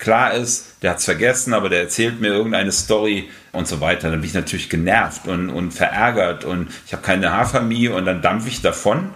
Klar 0.01 0.33
ist, 0.33 0.77
der 0.81 0.89
hat 0.89 0.97
es 0.97 1.05
vergessen, 1.05 1.53
aber 1.53 1.69
der 1.69 1.81
erzählt 1.81 2.19
mir 2.19 2.29
irgendeine 2.29 2.71
Story 2.71 3.29
und 3.51 3.67
so 3.67 3.81
weiter. 3.81 4.09
Dann 4.09 4.21
bin 4.21 4.27
ich 4.27 4.33
natürlich 4.33 4.67
genervt 4.67 5.27
und, 5.27 5.51
und 5.51 5.75
verärgert 5.75 6.43
und 6.43 6.69
ich 6.87 6.93
habe 6.93 7.03
keine 7.03 7.31
Hafermie 7.33 7.87
und 7.87 8.05
dann 8.05 8.23
dampfe 8.23 8.49
ich 8.49 8.63
davon. 8.63 9.11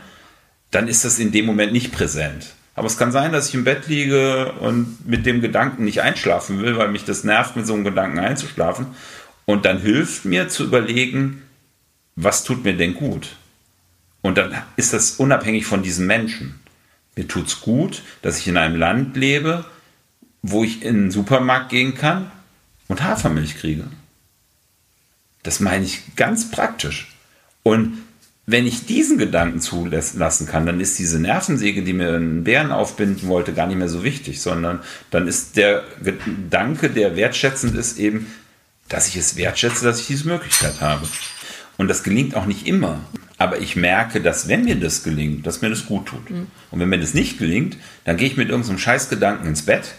Dann 0.70 0.88
ist 0.88 1.04
das 1.04 1.18
in 1.18 1.32
dem 1.32 1.48
Moment 1.48 1.74
nicht 1.74 1.92
präsent. 1.92 2.54
Aber 2.76 2.86
es 2.86 3.00
kann 3.00 3.12
sein, 3.12 3.32
dass 3.32 3.50
ich 3.50 3.56
im 3.56 3.64
Bett 3.64 3.88
liege 3.88 4.52
und 4.60 5.08
mit 5.08 5.26
dem 5.26 5.42
Gedanken 5.42 5.86
nicht 5.86 6.04
einschlafen 6.04 6.62
will, 6.62 6.78
weil 6.78 6.90
mich 6.90 7.04
das 7.04 7.24
nervt, 7.24 7.56
mit 7.56 7.66
so 7.66 7.74
einem 7.74 7.84
Gedanken 7.84 8.20
einzuschlafen. 8.20 8.86
Und 9.46 9.66
dann 9.66 9.80
hilft 9.80 10.26
mir 10.26 10.50
zu 10.50 10.66
überlegen, 10.66 11.42
was 12.16 12.44
tut 12.44 12.64
mir 12.64 12.78
denn 12.78 12.94
gut? 12.94 13.38
Und 14.22 14.38
dann 14.38 14.56
ist 14.76 14.94
das 14.94 15.14
unabhängig 15.14 15.66
von 15.66 15.82
diesem 15.82 16.06
Menschen. 16.06 16.60
Mir 17.16 17.28
tut 17.28 17.48
es 17.48 17.62
gut, 17.62 18.04
dass 18.22 18.38
ich 18.38 18.48
in 18.48 18.58
einem 18.58 18.76
Land 18.76 19.18
lebe, 19.18 19.66
wo 20.48 20.64
ich 20.64 20.84
in 20.84 20.96
den 20.96 21.12
Supermarkt 21.12 21.70
gehen 21.70 21.96
kann 21.96 22.32
und 22.88 23.04
Hafermilch 23.04 23.58
kriege. 23.58 23.86
Das 25.42 25.60
meine 25.60 25.86
ich 25.86 26.16
ganz 26.16 26.52
praktisch. 26.52 27.16
Und 27.64 27.98
wenn 28.46 28.68
ich 28.68 28.86
diesen 28.86 29.18
Gedanken 29.18 29.60
zulassen 29.60 30.48
kann, 30.48 30.68
dann 30.68 30.80
ist 30.80 31.00
diese 31.00 31.20
Nervensäge, 31.20 31.82
die 31.82 31.94
mir 31.94 32.14
einen 32.14 32.44
Bären 32.44 32.72
aufbinden 32.72 33.28
wollte, 33.28 33.54
gar 33.54 33.66
nicht 33.66 33.78
mehr 33.78 33.90
so 33.90 34.04
wichtig, 34.04 34.40
sondern 34.40 34.82
dann 35.10 35.28
ist 35.28 35.58
der 35.58 35.84
Gedanke, 36.04 36.92
der 36.92 37.16
wertschätzend 37.16 37.76
ist, 37.76 37.98
eben, 37.98 38.28
dass 38.88 39.08
ich 39.08 39.16
es 39.16 39.36
wertschätze, 39.38 39.84
dass 39.84 40.00
ich 40.00 40.08
diese 40.08 40.28
Möglichkeit 40.28 40.80
habe. 40.80 41.08
Und 41.78 41.88
das 41.88 42.04
gelingt 42.04 42.36
auch 42.36 42.46
nicht 42.46 42.68
immer. 42.68 43.00
Aber 43.40 43.60
ich 43.60 43.76
merke, 43.76 44.22
dass 44.22 44.48
wenn 44.48 44.64
mir 44.64 44.76
das 44.76 45.02
gelingt, 45.02 45.48
dass 45.48 45.62
mir 45.62 45.70
das 45.70 45.88
gut 45.88 46.06
tut. 46.06 46.30
Mhm. 46.30 46.48
Und 46.70 46.80
wenn 46.80 46.90
mir 46.90 47.00
das 47.00 47.16
nicht 47.16 47.40
gelingt, 47.40 47.78
dann 48.04 48.16
gehe 48.16 48.28
ich 48.28 48.38
mit 48.38 48.50
irgendeinem 48.50 48.78
Scheißgedanken 48.78 49.48
ins 49.48 49.64
Bett 49.64 49.96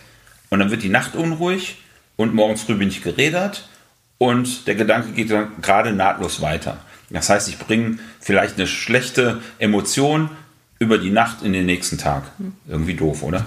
und 0.56 0.60
dann 0.60 0.70
wird 0.70 0.82
die 0.82 0.88
Nacht 0.88 1.14
unruhig 1.14 1.76
und 2.16 2.32
morgens 2.32 2.62
früh 2.62 2.76
bin 2.76 2.88
ich 2.88 3.02
gerädert 3.02 3.68
und 4.16 4.66
der 4.66 4.74
Gedanke 4.74 5.12
geht 5.12 5.30
dann 5.30 5.52
gerade 5.60 5.92
nahtlos 5.92 6.40
weiter. 6.40 6.78
Das 7.10 7.28
heißt, 7.28 7.46
ich 7.50 7.58
bringe 7.58 7.98
vielleicht 8.20 8.56
eine 8.56 8.66
schlechte 8.66 9.42
Emotion 9.58 10.30
über 10.78 10.96
die 10.96 11.10
Nacht 11.10 11.42
in 11.42 11.52
den 11.52 11.66
nächsten 11.66 11.98
Tag. 11.98 12.22
Irgendwie 12.66 12.94
doof, 12.94 13.22
oder? 13.22 13.44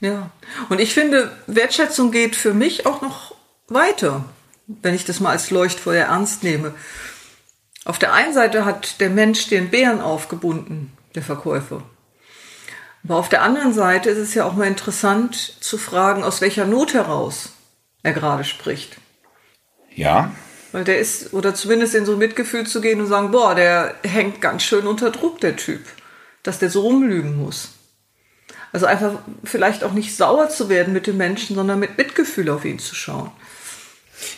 Ja. 0.00 0.30
Und 0.68 0.78
ich 0.78 0.92
finde, 0.92 1.32
Wertschätzung 1.46 2.10
geht 2.10 2.36
für 2.36 2.52
mich 2.52 2.84
auch 2.84 3.00
noch 3.00 3.34
weiter, 3.68 4.26
wenn 4.66 4.94
ich 4.94 5.06
das 5.06 5.20
mal 5.20 5.30
als 5.30 5.50
Leuchtfeuer 5.50 6.04
ernst 6.04 6.42
nehme. 6.42 6.74
Auf 7.86 7.98
der 7.98 8.12
einen 8.12 8.34
Seite 8.34 8.66
hat 8.66 9.00
der 9.00 9.08
Mensch 9.08 9.48
den 9.48 9.70
Bären 9.70 10.02
aufgebunden, 10.02 10.92
der 11.14 11.22
Verkäufer. 11.22 11.82
Aber 13.04 13.16
auf 13.16 13.28
der 13.28 13.42
anderen 13.42 13.72
Seite 13.72 14.10
ist 14.10 14.18
es 14.18 14.34
ja 14.34 14.44
auch 14.44 14.54
mal 14.54 14.68
interessant 14.68 15.56
zu 15.60 15.76
fragen, 15.76 16.22
aus 16.22 16.40
welcher 16.40 16.66
Not 16.66 16.94
heraus 16.94 17.50
er 18.02 18.12
gerade 18.12 18.44
spricht. 18.44 18.96
Ja. 19.94 20.32
Weil 20.70 20.84
der 20.84 20.98
ist, 20.98 21.34
oder 21.34 21.54
zumindest 21.54 21.94
in 21.94 22.06
so 22.06 22.16
Mitgefühl 22.16 22.66
zu 22.66 22.80
gehen 22.80 23.00
und 23.00 23.06
sagen, 23.06 23.30
boah, 23.30 23.54
der 23.54 23.96
hängt 24.04 24.40
ganz 24.40 24.62
schön 24.62 24.86
unter 24.86 25.10
Druck, 25.10 25.40
der 25.40 25.56
Typ, 25.56 25.82
dass 26.42 26.58
der 26.58 26.70
so 26.70 26.80
rumlügen 26.82 27.36
muss. 27.36 27.70
Also 28.72 28.86
einfach 28.86 29.18
vielleicht 29.44 29.84
auch 29.84 29.92
nicht 29.92 30.16
sauer 30.16 30.48
zu 30.48 30.70
werden 30.70 30.94
mit 30.94 31.06
dem 31.06 31.18
Menschen, 31.18 31.56
sondern 31.56 31.78
mit 31.78 31.98
Mitgefühl 31.98 32.48
auf 32.48 32.64
ihn 32.64 32.78
zu 32.78 32.94
schauen. 32.94 33.30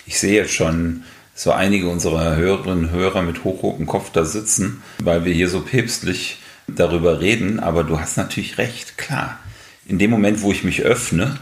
Ich 0.07 0.19
sehe 0.19 0.35
jetzt 0.35 0.53
schon 0.53 1.05
so 1.35 1.53
einige 1.53 1.89
unserer 1.89 2.37
Hörerinnen 2.37 2.87
und 2.87 2.91
Hörer 2.91 3.23
mit 3.23 3.45
hochrotem 3.45 3.87
Kopf 3.87 4.11
da 4.11 4.25
sitzen, 4.25 4.83
weil 4.99 5.25
wir 5.25 5.33
hier 5.33 5.49
so 5.49 5.61
päpstlich 5.61 6.41
darüber 6.67 7.21
reden. 7.21 7.61
Aber 7.61 7.85
du 7.85 8.01
hast 8.01 8.17
natürlich 8.17 8.59
recht, 8.59 8.99
klar. 8.99 9.39
In 9.87 9.99
dem 9.99 10.11
Moment, 10.11 10.43
wo 10.43 10.53
ich 10.53 10.65
mich 10.65 10.83
öffne, 10.83 11.39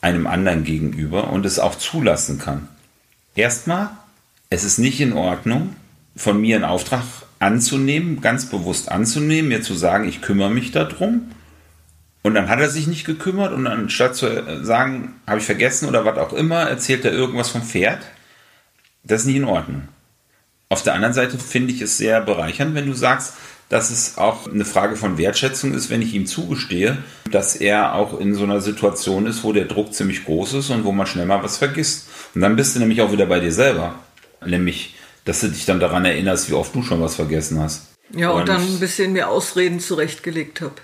einem 0.00 0.26
anderen 0.26 0.64
gegenüber 0.64 1.30
und 1.30 1.46
es 1.46 1.58
auch 1.58 1.74
zulassen 1.76 2.38
kann. 2.38 2.68
Erstmal, 3.34 3.90
es 4.50 4.64
ist 4.64 4.78
nicht 4.78 5.00
in 5.00 5.12
Ordnung, 5.12 5.74
von 6.14 6.40
mir 6.40 6.56
einen 6.56 6.64
Auftrag 6.64 7.02
anzunehmen, 7.38 8.20
ganz 8.20 8.46
bewusst 8.46 8.90
anzunehmen, 8.90 9.48
mir 9.48 9.62
zu 9.62 9.74
sagen, 9.74 10.08
ich 10.08 10.22
kümmere 10.22 10.50
mich 10.50 10.70
darum. 10.70 11.30
Und 12.22 12.34
dann 12.34 12.48
hat 12.48 12.58
er 12.58 12.70
sich 12.70 12.86
nicht 12.86 13.04
gekümmert 13.04 13.52
und 13.52 13.66
anstatt 13.66 14.16
zu 14.16 14.64
sagen, 14.64 15.14
habe 15.26 15.38
ich 15.38 15.44
vergessen 15.44 15.88
oder 15.88 16.04
was 16.04 16.18
auch 16.18 16.32
immer, 16.32 16.62
erzählt 16.62 17.04
er 17.04 17.12
irgendwas 17.12 17.50
vom 17.50 17.62
Pferd. 17.62 18.00
Das 19.04 19.20
ist 19.20 19.26
nicht 19.26 19.36
in 19.36 19.44
Ordnung. 19.44 19.88
Auf 20.68 20.82
der 20.82 20.94
anderen 20.94 21.14
Seite 21.14 21.38
finde 21.38 21.72
ich 21.72 21.80
es 21.80 21.98
sehr 21.98 22.20
bereichernd, 22.20 22.74
wenn 22.74 22.86
du 22.86 22.94
sagst, 22.94 23.34
dass 23.68 23.90
es 23.90 24.16
auch 24.16 24.50
eine 24.50 24.64
Frage 24.64 24.96
von 24.96 25.18
Wertschätzung 25.18 25.74
ist, 25.74 25.90
wenn 25.90 26.02
ich 26.02 26.14
ihm 26.14 26.26
zugestehe, 26.26 26.98
dass 27.30 27.56
er 27.56 27.94
auch 27.94 28.18
in 28.20 28.34
so 28.34 28.44
einer 28.44 28.60
Situation 28.60 29.26
ist, 29.26 29.42
wo 29.42 29.52
der 29.52 29.64
Druck 29.64 29.92
ziemlich 29.92 30.24
groß 30.24 30.54
ist 30.54 30.70
und 30.70 30.84
wo 30.84 30.92
man 30.92 31.06
schnell 31.06 31.26
mal 31.26 31.42
was 31.42 31.56
vergisst. 31.56 32.08
Und 32.34 32.42
dann 32.42 32.56
bist 32.56 32.76
du 32.76 32.80
nämlich 32.80 33.00
auch 33.00 33.12
wieder 33.12 33.26
bei 33.26 33.40
dir 33.40 33.52
selber. 33.52 33.96
Nämlich, 34.44 34.94
dass 35.24 35.40
du 35.40 35.48
dich 35.48 35.64
dann 35.64 35.80
daran 35.80 36.04
erinnerst, 36.04 36.48
wie 36.48 36.54
oft 36.54 36.74
du 36.74 36.82
schon 36.82 37.00
was 37.00 37.16
vergessen 37.16 37.58
hast. 37.58 37.88
Ja, 38.14 38.30
und, 38.30 38.40
und 38.40 38.48
dann 38.48 38.62
ein 38.62 38.78
bisschen 38.78 39.12
mehr 39.12 39.30
Ausreden 39.30 39.80
zurechtgelegt 39.80 40.60
habe. 40.60 40.74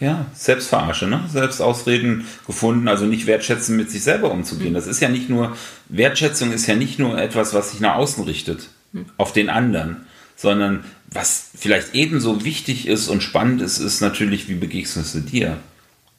Ja, 0.00 0.26
Selbstverarsche, 0.34 1.06
ne? 1.06 1.22
Selbstausreden 1.30 2.26
gefunden, 2.46 2.88
also 2.88 3.04
nicht 3.04 3.26
wertschätzen 3.26 3.76
mit 3.76 3.90
sich 3.90 4.02
selber 4.02 4.32
umzugehen. 4.32 4.70
Mhm. 4.70 4.74
Das 4.74 4.86
ist 4.86 5.00
ja 5.00 5.08
nicht 5.08 5.28
nur, 5.28 5.56
Wertschätzung 5.88 6.52
ist 6.52 6.66
ja 6.66 6.74
nicht 6.74 6.98
nur 6.98 7.18
etwas, 7.20 7.54
was 7.54 7.70
sich 7.70 7.80
nach 7.80 7.94
außen 7.96 8.24
richtet, 8.24 8.68
mhm. 8.92 9.06
auf 9.16 9.32
den 9.32 9.48
anderen, 9.48 10.06
sondern 10.34 10.82
was 11.12 11.50
vielleicht 11.54 11.94
ebenso 11.94 12.44
wichtig 12.44 12.86
ist 12.86 13.08
und 13.08 13.22
spannend 13.22 13.62
ist, 13.62 13.78
ist 13.78 14.00
natürlich, 14.00 14.48
wie 14.48 14.54
begegnest 14.54 15.14
du 15.14 15.20
dir? 15.20 15.58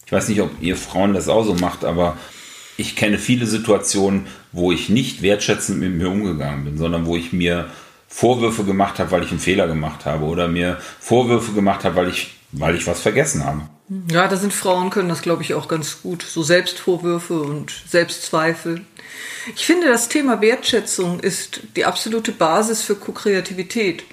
Ich 0.05 0.11
weiß 0.11 0.29
nicht, 0.29 0.41
ob 0.41 0.51
ihr 0.61 0.75
Frauen 0.75 1.13
das 1.13 1.29
auch 1.29 1.43
so 1.43 1.55
macht, 1.55 1.85
aber 1.85 2.17
ich 2.77 2.95
kenne 2.95 3.17
viele 3.17 3.45
Situationen, 3.45 4.27
wo 4.51 4.71
ich 4.71 4.89
nicht 4.89 5.21
wertschätzend 5.21 5.79
mit 5.79 5.93
mir 5.93 6.09
umgegangen 6.09 6.65
bin, 6.65 6.77
sondern 6.77 7.05
wo 7.05 7.15
ich 7.15 7.33
mir 7.33 7.69
Vorwürfe 8.07 8.63
gemacht 8.63 8.99
habe, 8.99 9.11
weil 9.11 9.23
ich 9.23 9.31
einen 9.31 9.39
Fehler 9.39 9.67
gemacht 9.67 10.05
habe 10.05 10.25
oder 10.25 10.47
mir 10.47 10.79
Vorwürfe 10.99 11.53
gemacht 11.53 11.83
habe, 11.83 11.95
weil 11.95 12.09
ich, 12.09 12.35
weil 12.51 12.75
ich 12.75 12.85
was 12.85 13.01
vergessen 13.01 13.43
habe. 13.43 13.61
Ja, 14.11 14.27
da 14.27 14.37
sind 14.37 14.53
Frauen 14.53 14.89
können 14.89 15.09
das, 15.09 15.21
glaube 15.21 15.43
ich, 15.43 15.53
auch 15.53 15.67
ganz 15.67 16.01
gut. 16.01 16.23
So 16.23 16.41
Selbstvorwürfe 16.41 17.41
und 17.41 17.73
Selbstzweifel. 17.87 18.81
Ich 19.55 19.65
finde, 19.65 19.87
das 19.87 20.09
Thema 20.09 20.41
Wertschätzung 20.41 21.19
ist 21.19 21.61
die 21.75 21.85
absolute 21.85 22.31
Basis 22.31 22.81
für 22.81 22.95
Co-Kreativität. 22.95 24.03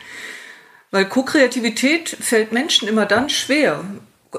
Weil 0.91 1.09
Co-Kreativität 1.09 2.09
fällt 2.09 2.53
Menschen 2.53 2.89
immer 2.89 3.07
dann 3.07 3.31
schwer. 3.31 3.85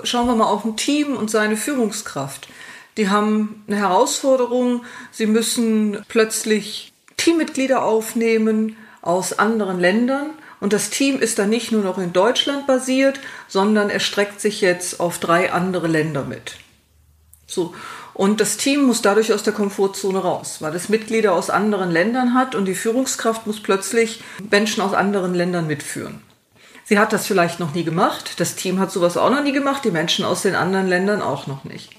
Schauen 0.03 0.27
wir 0.27 0.35
mal 0.35 0.45
auf 0.45 0.65
ein 0.65 0.75
Team 0.75 1.15
und 1.15 1.31
seine 1.31 1.57
Führungskraft. 1.57 2.49
Die 2.97 3.09
haben 3.09 3.63
eine 3.67 3.77
Herausforderung, 3.77 4.83
sie 5.11 5.25
müssen 5.25 6.03
plötzlich 6.09 6.91
Teammitglieder 7.17 7.83
aufnehmen 7.83 8.75
aus 9.01 9.37
anderen 9.39 9.79
Ländern. 9.79 10.31
Und 10.59 10.73
das 10.73 10.89
Team 10.89 11.19
ist 11.19 11.39
dann 11.39 11.49
nicht 11.49 11.71
nur 11.71 11.83
noch 11.83 11.97
in 11.97 12.13
Deutschland 12.13 12.67
basiert, 12.67 13.19
sondern 13.47 13.89
erstreckt 13.89 14.41
sich 14.41 14.61
jetzt 14.61 14.99
auf 14.99 15.19
drei 15.19 15.51
andere 15.51 15.87
Länder 15.87 16.23
mit. 16.23 16.57
So. 17.47 17.73
Und 18.13 18.41
das 18.41 18.57
Team 18.57 18.83
muss 18.83 19.01
dadurch 19.01 19.33
aus 19.33 19.43
der 19.43 19.53
Komfortzone 19.53 20.19
raus, 20.19 20.57
weil 20.59 20.75
es 20.75 20.89
Mitglieder 20.89 21.33
aus 21.33 21.49
anderen 21.49 21.89
Ländern 21.89 22.33
hat 22.33 22.55
und 22.55 22.65
die 22.65 22.75
Führungskraft 22.75 23.47
muss 23.47 23.63
plötzlich 23.63 24.21
Menschen 24.51 24.81
aus 24.81 24.93
anderen 24.93 25.33
Ländern 25.33 25.65
mitführen. 25.65 26.21
Sie 26.83 26.99
hat 26.99 27.13
das 27.13 27.27
vielleicht 27.27 27.59
noch 27.59 27.73
nie 27.73 27.83
gemacht, 27.83 28.39
das 28.39 28.55
Team 28.55 28.79
hat 28.79 28.91
sowas 28.91 29.17
auch 29.17 29.29
noch 29.29 29.43
nie 29.43 29.53
gemacht, 29.53 29.85
die 29.85 29.91
Menschen 29.91 30.25
aus 30.25 30.41
den 30.41 30.55
anderen 30.55 30.87
Ländern 30.87 31.21
auch 31.21 31.47
noch 31.47 31.63
nicht. 31.63 31.91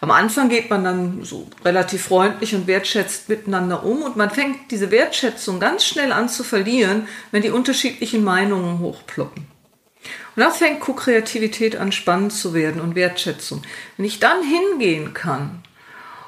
Am 0.00 0.10
Anfang 0.10 0.50
geht 0.50 0.68
man 0.68 0.84
dann 0.84 1.24
so 1.24 1.48
relativ 1.64 2.04
freundlich 2.04 2.54
und 2.54 2.66
wertschätzt 2.66 3.28
miteinander 3.30 3.84
um 3.84 4.02
und 4.02 4.16
man 4.16 4.28
fängt 4.28 4.70
diese 4.70 4.90
Wertschätzung 4.90 5.60
ganz 5.60 5.84
schnell 5.86 6.12
an 6.12 6.28
zu 6.28 6.44
verlieren, 6.44 7.08
wenn 7.30 7.40
die 7.40 7.50
unterschiedlichen 7.50 8.22
Meinungen 8.22 8.80
hochploppen. 8.80 9.46
Und 10.36 10.42
da 10.42 10.50
fängt 10.50 10.80
Co-Kreativität 10.80 11.76
an 11.76 11.90
spannend 11.90 12.34
zu 12.34 12.52
werden 12.52 12.82
und 12.82 12.96
Wertschätzung. 12.96 13.62
Wenn 13.96 14.04
ich 14.04 14.20
dann 14.20 14.42
hingehen 14.42 15.14
kann 15.14 15.62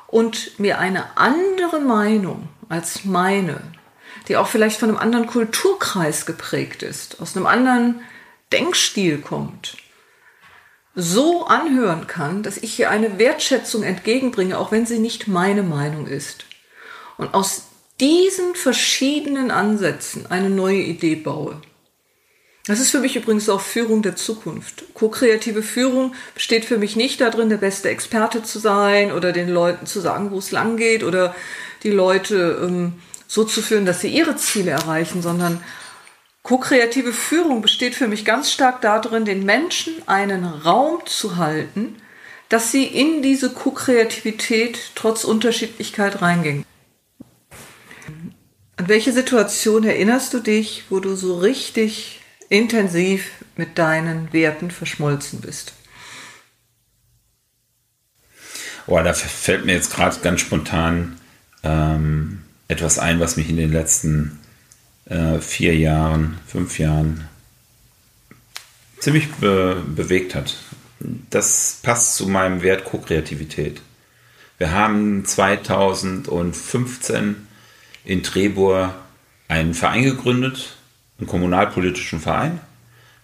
und 0.07 0.59
mir 0.59 0.79
eine 0.79 1.17
andere 1.17 1.81
Meinung 1.81 2.49
als 2.71 3.05
meine, 3.05 3.61
die 4.29 4.37
auch 4.37 4.49
vielleicht 4.49 4.79
von 4.79 4.89
einem 4.89 4.99
anderen 4.99 5.27
Kulturkreis 5.27 6.27
geprägt 6.27 6.83
ist, 6.83 7.21
aus 7.21 7.37
einem 7.37 7.47
anderen 7.47 8.01
Denkstil 8.53 9.19
kommt, 9.19 9.77
so 10.95 11.47
anhören 11.47 12.07
kann, 12.07 12.43
dass 12.43 12.57
ich 12.57 12.75
hier 12.75 12.91
eine 12.91 13.19
Wertschätzung 13.19 13.83
entgegenbringe, 13.83 14.59
auch 14.59 14.73
wenn 14.73 14.87
sie 14.87 14.99
nicht 14.99 15.29
meine 15.29 15.63
Meinung 15.63 16.07
ist. 16.07 16.47
Und 17.19 17.35
aus 17.35 17.67
diesen 18.01 18.55
verschiedenen 18.55 19.51
Ansätzen 19.51 20.27
eine 20.27 20.51
neue 20.51 20.81
Idee 20.81 21.17
baue. 21.17 21.61
Das 22.67 22.81
ist 22.81 22.91
für 22.91 22.99
mich 22.99 23.15
übrigens 23.15 23.49
auch 23.49 23.61
Führung 23.61 24.03
der 24.03 24.17
Zukunft. 24.17 24.85
Co-kreative 24.95 25.63
Führung 25.63 26.15
besteht 26.35 26.65
für 26.65 26.79
mich 26.79 26.97
nicht 26.97 27.21
darin, 27.21 27.49
der 27.49 27.59
beste 27.59 27.89
Experte 27.91 28.43
zu 28.43 28.59
sein 28.59 29.13
oder 29.13 29.33
den 29.33 29.49
Leuten 29.49 29.87
zu 29.87 30.01
sagen, 30.01 30.33
wo 30.33 30.39
es 30.39 30.51
lang 30.51 30.77
geht 30.77 31.05
oder 31.05 31.35
die 31.85 31.91
Leute 31.91 32.61
ähm, 32.63 32.95
so 33.27 33.45
zu 33.45 33.63
führen, 33.63 33.87
dass 33.87 34.01
sie 34.01 34.09
ihre 34.09 34.37
Ziele 34.37 34.71
erreichen, 34.71 35.23
sondern 35.23 35.63
Co-kreative 36.43 37.13
Führung 37.13 37.61
besteht 37.61 37.97
für 37.97 38.07
mich 38.07 38.25
ganz 38.25 38.53
stark 38.53 38.81
darin, 38.81 39.25
den 39.25 39.45
Menschen 39.45 39.95
einen 40.07 40.45
Raum 40.45 41.01
zu 41.05 41.37
halten, 41.37 41.97
dass 42.49 42.71
sie 42.71 42.85
in 42.85 43.21
diese 43.21 43.51
Co-Kreativität 43.51 44.93
trotz 44.95 45.25
Unterschiedlichkeit 45.25 46.23
reingehen. 46.23 46.65
An 48.77 48.89
welche 48.89 49.13
Situation 49.13 49.83
erinnerst 49.83 50.35
du 50.35 50.39
dich, 50.39 50.85
wo 50.89 51.01
du 51.01 51.17
so 51.17 51.39
richtig 51.39 52.21
intensiv 52.49 53.31
mit 53.57 53.79
deinen 53.79 54.33
Werten 54.33 54.71
verschmolzen 54.71 55.41
bist. 55.41 55.73
Oh, 58.87 59.01
da 59.03 59.13
fällt 59.15 59.65
mir 59.65 59.73
jetzt 59.73 59.93
gerade 59.93 60.17
ganz 60.21 60.43
spontan 60.43 61.21
ähm, 61.65 62.46
etwas 62.69 62.99
ein, 62.99 63.21
was 63.21 63.37
mich 63.37 63.49
in 63.49 63.57
den 63.57 63.73
letzten 63.73 64.41
äh, 65.07 65.39
vier 65.39 65.75
Jahren, 65.77 66.39
fünf 66.47 66.79
Jahren 66.79 67.29
ziemlich 68.99 69.33
be 69.35 69.83
bewegt 69.95 70.35
hat. 70.35 70.57
Das 71.31 71.79
passt 71.83 72.17
zu 72.17 72.27
meinem 72.27 72.63
Wert 72.63 72.85
Co-Kreativität. 72.85 73.81
Wir 74.59 74.73
haben 74.73 75.25
2015 75.25 77.47
in 78.05 78.23
Trebur 78.23 78.95
einen 79.49 79.75
Verein 79.75 80.03
gegründet, 80.03 80.77
einen 81.19 81.29
kommunalpolitischen 81.29 82.21
Verein, 82.21 82.61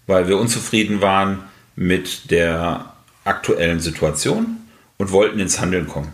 weil 0.06 0.28
wir 0.28 0.38
unzufrieden 0.38 1.00
waren 1.00 1.44
mit 1.74 2.30
der 2.30 2.92
aktuellen 3.24 3.80
Situation 3.80 4.58
und 4.98 5.10
wollten 5.10 5.38
ins 5.38 5.58
Handeln 5.60 5.88
kommen. 5.88 6.12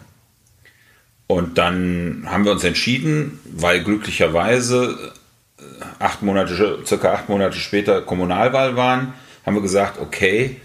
Und 1.29 1.59
dann 1.59 2.25
haben 2.27 2.45
wir 2.45 2.53
uns 2.53 2.65
entschieden, 2.65 3.39
weil 3.45 3.85
glücklicherweise 3.85 5.13
äh, 5.59 5.63
acht 5.99 6.23
Monate, 6.23 6.79
circa 6.85 7.13
acht 7.13 7.29
Monate 7.29 7.59
später 7.59 8.01
Kommunalwahl 8.01 8.77
waren, 8.77 9.13
haben 9.45 9.55
wir 9.55 9.63
gesagt, 9.63 10.01
okay, 10.01 10.61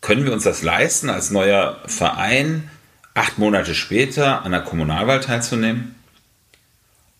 können 0.00 0.24
wir 0.24 0.32
uns 0.32 0.44
das 0.44 0.62
leisten, 0.62 1.10
als 1.10 1.30
neuer 1.30 1.78
Verein 1.86 2.70
acht 3.14 3.38
Monate 3.38 3.74
später 3.74 4.44
an 4.44 4.52
der 4.52 4.62
Kommunalwahl 4.62 5.20
teilzunehmen? 5.20 5.94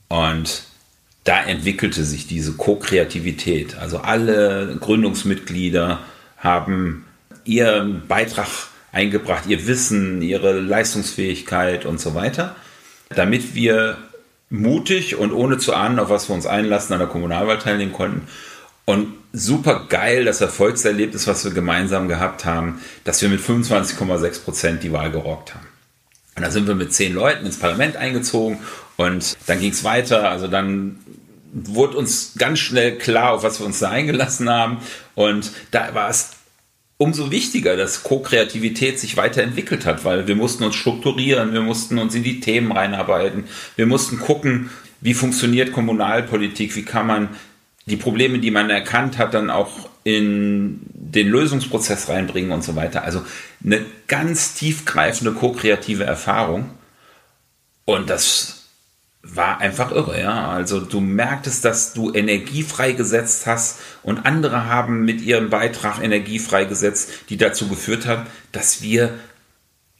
Und 0.09 0.65
da 1.25 1.43
entwickelte 1.45 2.05
sich 2.05 2.27
diese 2.27 2.55
Co-Kreativität. 2.55 3.77
Also 3.77 3.99
alle 3.99 4.77
Gründungsmitglieder 4.81 6.01
haben 6.39 7.05
ihren 7.45 8.07
Beitrag 8.09 8.49
eingebracht, 8.93 9.45
ihr 9.47 9.67
Wissen, 9.67 10.23
ihre 10.23 10.61
Leistungsfähigkeit 10.61 11.87
und 11.87 12.01
so 12.01 12.15
weiter, 12.15 12.55
damit 13.09 13.55
wir 13.55 13.99
mutig 14.51 15.17
und 15.17 15.33
ohne 15.33 15.59
zu 15.59 15.75
ahnen, 15.75 15.99
auf 15.99 16.11
was 16.11 16.29
wir 16.29 16.35
uns 16.35 16.47
einlassen, 16.47 16.93
an 16.93 16.99
der 16.99 17.09
Kommunalwahl 17.09 17.59
teilnehmen 17.59 17.93
konnten. 17.93 18.29
Und 18.85 19.15
super 19.33 19.87
geil 19.89 20.25
das 20.25 20.41
Erfolgserlebnis, 20.41 21.27
was 21.27 21.45
wir 21.45 21.53
gemeinsam 21.53 22.09
gehabt 22.09 22.45
haben, 22.45 22.81
dass 23.05 23.23
wir 23.23 23.29
mit 23.29 23.41
25,6 23.41 24.45
Prozent 24.45 24.83
die 24.83 24.93
Wahl 24.93 25.11
gerockt 25.11 25.55
haben. 25.55 25.67
Und 26.37 26.43
da 26.43 26.51
sind 26.51 26.67
wir 26.67 26.75
mit 26.75 26.93
zehn 26.93 27.15
Leuten 27.15 27.47
ins 27.47 27.59
Parlament 27.59 27.97
eingezogen 27.97 28.59
und 28.97 29.37
dann 29.47 29.61
ging 29.61 29.71
es 29.71 29.85
weiter. 29.85 30.29
Also 30.29 30.49
dann 30.49 30.99
wurde 31.53 31.97
uns 31.99 32.33
ganz 32.39 32.59
schnell 32.59 32.99
klar, 32.99 33.33
auf 33.33 33.43
was 33.43 33.61
wir 33.61 33.67
uns 33.67 33.79
da 33.79 33.91
eingelassen 33.91 34.49
haben. 34.49 34.79
Und 35.15 35.51
da 35.71 35.95
war 35.95 36.09
es 36.09 36.31
umso 37.03 37.33
wichtiger, 37.33 37.77
dass 37.77 38.05
Co-Kreativität 38.05 39.01
sich 39.01 39.17
weiterentwickelt 39.17 39.87
hat, 39.87 40.05
weil 40.05 40.29
wir 40.29 40.37
mussten 40.37 40.63
uns 40.63 40.77
strukturieren, 40.77 41.53
wir 41.53 41.61
mussten 41.61 41.99
uns 41.99 42.15
in 42.15 42.23
die 42.23 42.39
Themen 42.39 42.71
reinarbeiten, 42.71 43.45
wir 43.75 43.87
mussten 43.87 44.21
gucken, 44.21 44.71
wie 45.01 45.15
funktioniert 45.15 45.73
Kommunalpolitik, 45.73 46.77
wie 46.77 46.85
kann 46.85 47.09
man 47.09 47.29
die 47.87 47.97
Probleme, 47.97 48.39
die 48.39 48.53
man 48.53 48.71
erkannt 48.71 49.19
hat, 49.19 49.35
dann 49.35 49.51
auch 49.51 49.89
in 50.05 50.81
den 50.95 51.27
Lösungsprozess 51.29 52.09
reinbringen 52.09 52.53
und 52.53 52.63
so 52.63 52.77
weiter. 52.77 53.03
Also 53.03 53.23
eine 53.65 53.85
ganz 54.07 54.55
tiefgreifende 54.55 55.33
ko-kreative 55.33 56.05
Erfahrung. 56.05 56.71
Und 57.85 58.11
das 58.11 58.62
war 59.23 59.61
einfach 59.61 59.93
irre, 59.93 60.21
ja. 60.21 60.49
Also 60.49 60.81
du 60.81 61.01
merktest, 61.01 61.65
dass 61.65 61.95
du 61.95 62.13
Energie 62.13 62.63
freigesetzt 62.63 63.47
hast 63.47 63.79
und 64.03 64.27
andere 64.27 64.67
haben 64.67 65.05
mit 65.05 65.21
ihrem 65.21 65.49
Beitrag 65.49 66.03
Energie 66.03 66.39
freigesetzt, 66.39 67.11
die 67.29 67.37
dazu 67.37 67.69
geführt 67.69 68.07
hat, 68.07 68.27
dass 68.51 68.83
wir 68.83 69.15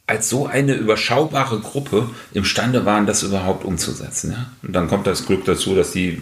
als 0.05 0.27
so 0.27 0.47
eine 0.47 0.73
überschaubare 0.73 1.59
Gruppe 1.59 2.09
imstande 2.33 2.85
waren, 2.85 3.05
das 3.05 3.23
überhaupt 3.23 3.63
umzusetzen. 3.63 4.31
Ja? 4.31 4.51
Und 4.61 4.73
dann 4.73 4.89
kommt 4.89 5.07
das 5.07 5.25
Glück 5.25 5.45
dazu, 5.45 5.75
dass, 5.75 5.91
die, 5.91 6.21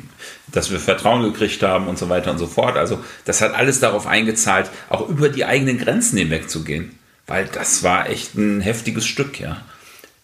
dass 0.52 0.70
wir 0.70 0.80
Vertrauen 0.80 1.24
gekriegt 1.24 1.64
haben 1.64 1.88
und 1.88 1.98
so 1.98 2.08
weiter 2.08 2.30
und 2.30 2.38
so 2.38 2.46
fort. 2.46 2.78
Also 2.78 3.00
das 3.26 3.42
hat 3.42 3.56
alles 3.56 3.80
darauf 3.80 4.06
eingezahlt, 4.06 4.70
auch 4.90 5.10
über 5.10 5.30
die 5.30 5.46
eigenen 5.46 5.80
Grenzen 5.80 6.18
hinwegzugehen. 6.18 6.92
Weil 7.26 7.48
das 7.48 7.82
war 7.82 8.08
echt 8.08 8.36
ein 8.36 8.62
heftiges 8.62 9.06
Stück, 9.06 9.40
ja. 9.40 9.62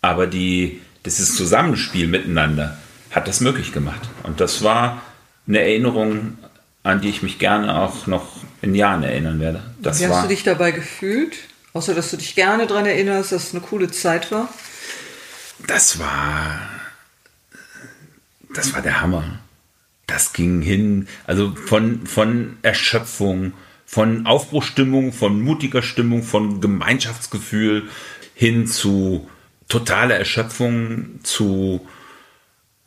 Aber 0.01 0.27
die, 0.27 0.81
dieses 1.07 1.35
Zusammenspiel 1.35 2.07
miteinander 2.07 2.77
hat 3.11 3.27
das 3.27 3.39
möglich 3.39 3.71
gemacht. 3.71 4.01
Und 4.23 4.41
das 4.41 4.61
war 4.61 5.01
eine 5.47 5.59
Erinnerung, 5.61 6.37
an 6.83 7.01
die 7.01 7.09
ich 7.09 7.23
mich 7.23 7.39
gerne 7.39 7.79
auch 7.79 8.07
noch 8.07 8.27
in 8.61 8.75
Jahren 8.75 9.03
erinnern 9.03 9.39
werde. 9.39 9.63
Das 9.81 10.01
Wie 10.01 10.07
hast 10.07 10.25
du 10.25 10.27
dich 10.27 10.43
dabei 10.43 10.71
gefühlt? 10.71 11.37
Außer, 11.71 11.93
dass 11.93 12.11
du 12.11 12.17
dich 12.17 12.35
gerne 12.35 12.67
daran 12.67 12.85
erinnerst, 12.85 13.31
dass 13.31 13.47
es 13.47 13.53
eine 13.53 13.61
coole 13.61 13.89
Zeit 13.89 14.31
war. 14.31 14.49
Das 15.65 15.97
war. 15.99 16.59
Das 18.53 18.73
war 18.73 18.81
der 18.81 19.01
Hammer. 19.01 19.39
Das 20.07 20.33
ging 20.33 20.61
hin, 20.61 21.07
also 21.25 21.53
von, 21.55 22.05
von 22.07 22.57
Erschöpfung, 22.63 23.53
von 23.85 24.25
Aufbruchstimmung, 24.25 25.13
von 25.13 25.41
mutiger 25.41 25.81
Stimmung, 25.81 26.23
von 26.23 26.61
Gemeinschaftsgefühl 26.61 27.89
hin 28.33 28.67
zu 28.67 29.29
totaler 29.67 30.15
Erschöpfung, 30.15 31.19
zu 31.23 31.85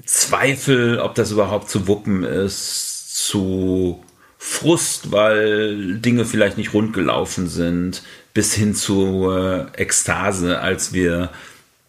Zweifel, 0.04 0.98
ob 0.98 1.14
das 1.14 1.30
überhaupt 1.30 1.70
zu 1.70 1.86
wuppen 1.86 2.24
ist, 2.24 3.26
zu 3.26 4.02
Frust, 4.38 5.12
weil 5.12 5.98
Dinge 5.98 6.24
vielleicht 6.24 6.56
nicht 6.56 6.72
rund 6.72 6.94
gelaufen 6.94 7.48
sind, 7.48 8.02
bis 8.32 8.54
hin 8.54 8.74
zu 8.74 9.30
äh, 9.30 9.66
Ekstase, 9.74 10.60
als 10.60 10.92
wir 10.92 11.30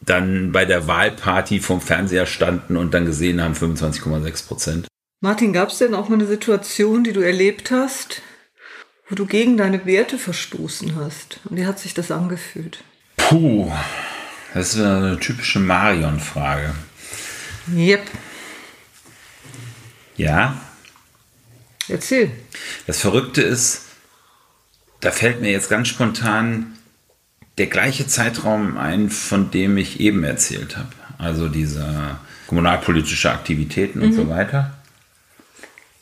dann 0.02 0.52
bei 0.52 0.66
der 0.66 0.88
Wahlparty 0.88 1.60
vom 1.60 1.80
Fernseher 1.80 2.26
standen 2.26 2.76
und 2.76 2.94
dann 2.94 3.06
gesehen 3.06 3.42
haben 3.42 3.54
25,6 3.54 4.48
Prozent. 4.48 4.88
Martin, 5.22 5.54
gab 5.54 5.70
es 5.70 5.78
denn 5.78 5.94
auch 5.94 6.10
mal 6.10 6.16
eine 6.16 6.26
Situation, 6.26 7.04
die 7.04 7.14
du 7.14 7.22
erlebt 7.22 7.72
hast, 7.72 8.22
wo 9.08 9.16
du 9.16 9.28
gegen 9.28 9.56
deine 9.56 9.86
Werte 9.86 10.18
verstoßen 10.18 10.96
hast? 10.96 11.40
Und 11.46 11.58
wie 11.58 11.66
hat 11.66 11.80
sich 11.80 11.94
das 11.94 12.12
angefühlt? 12.12 12.84
Puh, 13.18 13.72
das 14.54 14.74
ist 14.76 14.82
eine 14.82 15.20
typische 15.20 15.60
Marion-Frage. 15.60 16.76
Yep. 17.74 18.02
Ja. 20.18 20.60
Erzähl. 21.88 22.32
Das 22.88 23.00
Verrückte 23.00 23.42
ist, 23.42 23.84
da 25.00 25.12
fällt 25.12 25.42
mir 25.42 25.52
jetzt 25.52 25.70
ganz 25.70 25.88
spontan 25.88 26.78
der 27.58 27.68
gleiche 27.68 28.08
Zeitraum 28.08 28.78
ein, 28.78 29.10
von 29.10 29.52
dem 29.52 29.78
ich 29.78 30.00
eben 30.00 30.24
erzählt 30.24 30.78
habe. 30.78 30.90
Also 31.18 31.48
diese 31.48 32.18
kommunalpolitische 32.48 33.32
Aktivitäten 33.32 34.00
mhm. 34.00 34.06
und 34.06 34.14
so 34.14 34.30
weiter. 34.30 34.78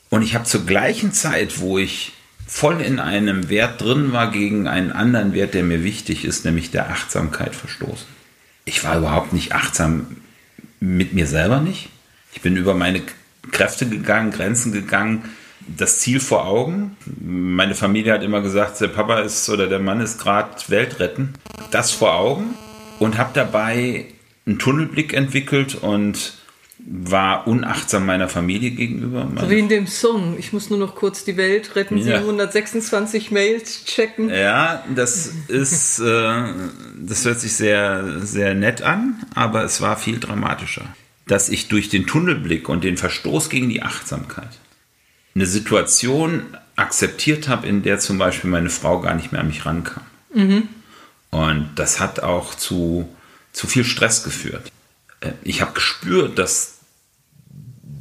Und 0.09 0.23
ich 0.23 0.35
habe 0.35 0.45
zur 0.45 0.65
gleichen 0.65 1.13
Zeit, 1.13 1.59
wo 1.59 1.77
ich 1.77 2.13
voll 2.47 2.81
in 2.81 2.99
einem 2.99 3.49
Wert 3.49 3.81
drin 3.81 4.12
war, 4.12 4.31
gegen 4.31 4.67
einen 4.67 4.91
anderen 4.91 5.33
Wert, 5.33 5.53
der 5.53 5.63
mir 5.63 5.83
wichtig 5.83 6.25
ist, 6.25 6.45
nämlich 6.45 6.71
der 6.71 6.89
Achtsamkeit 6.89 7.55
verstoßen. 7.55 8.18
Ich 8.69 8.84
war 8.84 8.99
überhaupt 8.99 9.34
nicht 9.34 9.53
achtsam 9.53 10.17
mit 10.79 11.12
mir 11.12 11.25
selber 11.25 11.60
nicht. 11.60 11.89
Ich 12.34 12.41
bin 12.41 12.55
über 12.55 12.75
meine 12.75 13.01
Kräfte 13.49 13.89
gegangen, 13.89 14.29
Grenzen 14.29 14.71
gegangen, 14.71 15.23
das 15.67 15.97
Ziel 15.97 16.19
vor 16.19 16.45
Augen. 16.45 16.95
Meine 17.19 17.73
Familie 17.73 18.13
hat 18.13 18.21
immer 18.21 18.41
gesagt, 18.41 18.79
der 18.79 18.89
Papa 18.89 19.21
ist 19.21 19.49
oder 19.49 19.65
der 19.65 19.79
Mann 19.79 20.01
ist 20.01 20.19
gerade 20.19 20.51
Welt 20.67 20.99
retten. 20.99 21.34
Das 21.71 21.89
vor 21.89 22.13
Augen 22.13 22.53
und 22.99 23.17
habe 23.17 23.32
dabei 23.34 24.05
einen 24.45 24.60
Tunnelblick 24.60 25.13
entwickelt 25.13 25.73
und 25.73 26.38
war 26.91 27.45
unachtsam 27.45 28.08
meiner 28.08 28.28
Familie 28.28 28.71
gegenüber. 28.71 29.32
So 29.39 29.49
wie 29.49 29.60
in 29.60 29.69
dem 29.69 29.86
Song. 29.86 30.38
Ich 30.39 30.54
muss 30.54 30.71
nur 30.71 30.80
noch 30.80 30.95
kurz 30.95 31.23
die 31.23 31.38
Welt 31.38 31.75
retten, 31.75 31.97
ja. 31.97 32.17
726 32.17 33.30
Mails 33.30 33.86
checken. 33.86 34.30
Ja, 34.30 34.84
das 34.95 35.32
ist, 35.47 35.99
äh, 35.99 36.43
das 36.97 37.25
hört 37.25 37.39
sich 37.39 37.54
sehr, 37.54 38.25
sehr 38.25 38.56
nett 38.56 38.82
an, 38.82 39.23
aber 39.36 39.63
es 39.63 39.82
war 39.82 39.97
viel 39.97 40.19
dramatischer. 40.19 40.86
Dass 41.28 41.49
ich 41.49 41.67
durch 41.67 41.89
den 41.89 42.08
Tunnelblick 42.08 42.67
und 42.69 42.84
den 42.84 42.97
Verstoß 42.97 43.52
gegen 43.52 43.69
die 43.69 43.84
Achtsamkeit 43.84 44.49
eine 45.36 45.45
Situation 45.45 46.41
akzeptiert 46.75 47.47
habe, 47.47 47.67
in 47.67 47.84
der 47.84 47.99
zum 47.99 48.17
Beispiel 48.17 48.49
meine 48.49 48.71
Frau 48.71 48.99
gar 48.99 49.13
nicht 49.13 49.32
mehr 49.32 49.41
an 49.41 49.47
mich 49.47 49.63
rankam. 49.63 50.04
Mhm. 50.34 50.69
Und 51.30 51.69
das 51.75 51.99
hat 51.99 52.21
auch 52.21 52.56
zu, 52.56 53.08
zu 53.54 53.67
viel 53.67 53.84
Stress 53.84 54.23
geführt. 54.23 54.71
Äh, 55.21 55.34
ich 55.43 55.62
habe 55.62 55.73
gespürt, 55.73 56.39
dass 56.39 56.78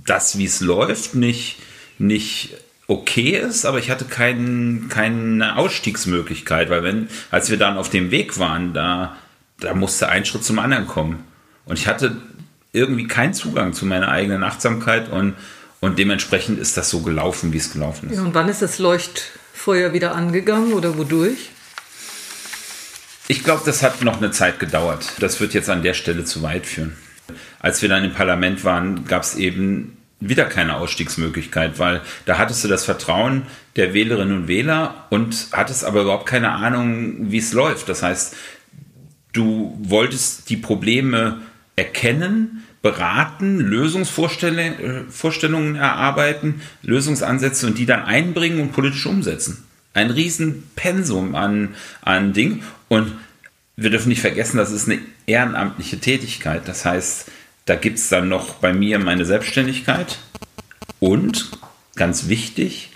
das, 0.08 0.38
wie 0.38 0.44
es 0.44 0.60
läuft, 0.60 1.14
nicht, 1.14 1.56
nicht 1.98 2.54
okay 2.86 3.38
ist, 3.38 3.64
aber 3.64 3.78
ich 3.78 3.90
hatte 3.90 4.04
kein, 4.04 4.86
keine 4.88 5.56
Ausstiegsmöglichkeit, 5.56 6.70
weil 6.70 6.82
wenn, 6.82 7.08
als 7.30 7.50
wir 7.50 7.58
dann 7.58 7.76
auf 7.76 7.90
dem 7.90 8.10
Weg 8.10 8.38
waren, 8.38 8.72
da, 8.72 9.16
da 9.60 9.74
musste 9.74 10.08
ein 10.08 10.24
Schritt 10.24 10.44
zum 10.44 10.58
anderen 10.58 10.86
kommen. 10.86 11.24
Und 11.66 11.78
ich 11.78 11.86
hatte 11.86 12.16
irgendwie 12.72 13.06
keinen 13.06 13.34
Zugang 13.34 13.72
zu 13.74 13.84
meiner 13.86 14.08
eigenen 14.08 14.42
Achtsamkeit 14.42 15.10
und 15.10 15.34
und 15.80 15.98
dementsprechend 15.98 16.58
ist 16.58 16.76
das 16.76 16.90
so 16.90 17.00
gelaufen, 17.00 17.52
wie 17.52 17.58
es 17.58 17.72
gelaufen 17.72 18.10
ist. 18.10 18.16
Ja, 18.16 18.22
und 18.22 18.34
wann 18.34 18.48
ist 18.48 18.62
das 18.62 18.78
Leuchtfeuer 18.78 19.92
wieder 19.92 20.14
angegangen 20.14 20.72
oder 20.72 20.98
wodurch? 20.98 21.50
Ich 23.28 23.44
glaube, 23.44 23.62
das 23.64 23.82
hat 23.82 24.02
noch 24.02 24.16
eine 24.16 24.30
Zeit 24.30 24.58
gedauert. 24.58 25.12
Das 25.20 25.38
wird 25.40 25.54
jetzt 25.54 25.70
an 25.70 25.82
der 25.82 25.94
Stelle 25.94 26.24
zu 26.24 26.42
weit 26.42 26.66
führen. 26.66 26.96
Als 27.60 27.82
wir 27.82 27.88
dann 27.88 28.02
im 28.02 28.12
Parlament 28.12 28.64
waren, 28.64 29.04
gab 29.06 29.22
es 29.22 29.36
eben 29.36 29.97
wieder 30.20 30.46
keine 30.46 30.76
Ausstiegsmöglichkeit, 30.76 31.78
weil 31.78 32.00
da 32.26 32.38
hattest 32.38 32.64
du 32.64 32.68
das 32.68 32.84
Vertrauen 32.84 33.42
der 33.76 33.94
Wählerinnen 33.94 34.36
und 34.36 34.48
Wähler 34.48 35.06
und 35.10 35.48
hattest 35.52 35.84
aber 35.84 36.02
überhaupt 36.02 36.26
keine 36.26 36.50
Ahnung, 36.50 37.30
wie 37.30 37.38
es 37.38 37.52
läuft. 37.52 37.88
Das 37.88 38.02
heißt, 38.02 38.34
du 39.32 39.78
wolltest 39.80 40.50
die 40.50 40.56
Probleme 40.56 41.40
erkennen, 41.76 42.64
beraten, 42.82 43.58
Lösungsvorstellungen 43.58 45.76
erarbeiten, 45.76 46.62
Lösungsansätze 46.82 47.66
und 47.66 47.78
die 47.78 47.86
dann 47.86 48.02
einbringen 48.02 48.60
und 48.60 48.72
politisch 48.72 49.06
umsetzen. 49.06 49.64
Ein 49.94 50.10
Riesenpensum 50.10 51.34
an, 51.34 51.74
an 52.02 52.32
Dingen. 52.32 52.62
Und 52.88 53.12
wir 53.76 53.90
dürfen 53.90 54.08
nicht 54.08 54.20
vergessen, 54.20 54.56
das 54.56 54.72
ist 54.72 54.88
eine 54.88 55.00
ehrenamtliche 55.26 55.98
Tätigkeit. 55.98 56.66
Das 56.66 56.84
heißt, 56.84 57.30
da 57.68 57.74
gibt 57.74 57.98
es 57.98 58.08
dann 58.08 58.28
noch 58.28 58.54
bei 58.54 58.72
mir 58.72 58.98
meine 58.98 59.26
Selbstständigkeit 59.26 60.18
und 61.00 61.50
ganz 61.96 62.28
wichtig, 62.28 62.92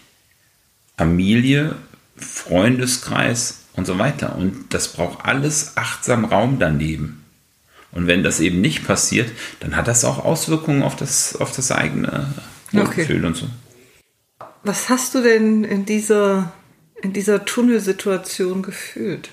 Familie, 0.96 1.76
Freundeskreis 2.16 3.64
und 3.74 3.86
so 3.86 3.98
weiter. 3.98 4.36
Und 4.36 4.72
das 4.72 4.88
braucht 4.88 5.26
alles 5.26 5.76
achtsam 5.76 6.24
Raum 6.24 6.58
daneben. 6.58 7.22
Und 7.90 8.06
wenn 8.06 8.22
das 8.22 8.40
eben 8.40 8.62
nicht 8.62 8.86
passiert, 8.86 9.30
dann 9.60 9.76
hat 9.76 9.88
das 9.88 10.04
auch 10.04 10.24
Auswirkungen 10.24 10.82
auf 10.82 10.96
das, 10.96 11.36
auf 11.36 11.54
das 11.54 11.70
eigene 11.70 12.32
Wohlgefühl 12.70 13.18
okay. 13.18 13.26
und 13.26 13.36
so. 13.36 13.48
Was 14.64 14.88
hast 14.88 15.14
du 15.14 15.22
denn 15.22 15.64
in 15.64 15.84
dieser, 15.84 16.52
in 17.02 17.12
dieser 17.12 17.44
Tunnelsituation 17.44 18.62
gefühlt? 18.62 19.28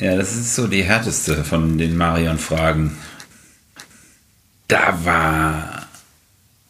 Ja, 0.00 0.16
das 0.16 0.34
ist 0.34 0.54
so 0.56 0.66
die 0.66 0.82
härteste 0.82 1.44
von 1.44 1.78
den 1.78 1.96
Marion-Fragen. 1.96 2.96
Da 4.68 5.04
war 5.04 5.86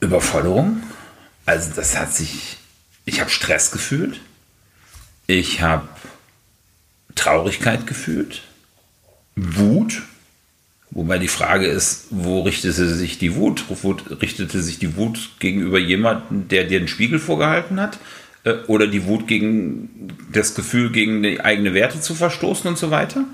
Überforderung. 0.00 0.82
Also 1.44 1.72
das 1.74 1.96
hat 1.96 2.12
sich, 2.12 2.58
ich 3.04 3.20
habe 3.20 3.30
Stress 3.30 3.70
gefühlt. 3.70 4.20
Ich 5.26 5.60
habe 5.60 5.88
Traurigkeit 7.14 7.86
gefühlt. 7.86 8.42
Wut 9.34 10.02
Wobei 10.96 11.18
die 11.18 11.28
Frage 11.28 11.66
ist, 11.66 12.06
wo 12.10 12.40
richtete 12.40 12.94
sich 12.94 13.18
die 13.18 13.34
Wut? 13.34 13.64
Wo 13.68 13.90
richtete 13.90 14.62
sich 14.62 14.78
die 14.78 14.96
Wut 14.96 15.32
gegenüber 15.40 15.78
jemandem, 15.78 16.48
der 16.48 16.64
dir 16.64 16.78
einen 16.78 16.88
Spiegel 16.88 17.18
vorgehalten 17.18 17.78
hat? 17.78 17.98
Äh, 18.44 18.54
oder 18.66 18.86
die 18.86 19.04
Wut 19.04 19.28
gegen 19.28 20.08
das 20.32 20.54
Gefühl, 20.54 20.90
gegen 20.90 21.22
die 21.22 21.40
eigene 21.40 21.74
Werte 21.74 22.00
zu 22.00 22.14
verstoßen 22.14 22.66
und 22.66 22.78
so 22.78 22.90
weiter? 22.90 23.24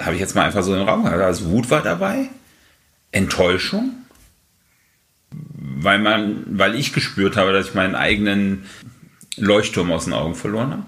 Habe 0.00 0.14
ich 0.14 0.20
jetzt 0.20 0.34
mal 0.34 0.44
einfach 0.44 0.64
so 0.64 0.74
im 0.74 0.82
Raum 0.82 1.04
gehabt. 1.04 1.20
Also 1.20 1.44
Wut 1.50 1.70
war 1.70 1.80
dabei, 1.82 2.28
Enttäuschung, 3.12 3.94
weil 5.30 5.98
man, 5.98 6.44
weil 6.46 6.74
ich 6.74 6.92
gespürt 6.92 7.36
habe, 7.36 7.52
dass 7.52 7.68
ich 7.68 7.74
meinen 7.74 7.94
eigenen 7.94 8.64
Leuchtturm 9.36 9.92
aus 9.92 10.04
den 10.04 10.12
Augen 10.12 10.34
verloren 10.34 10.72
habe 10.72 10.86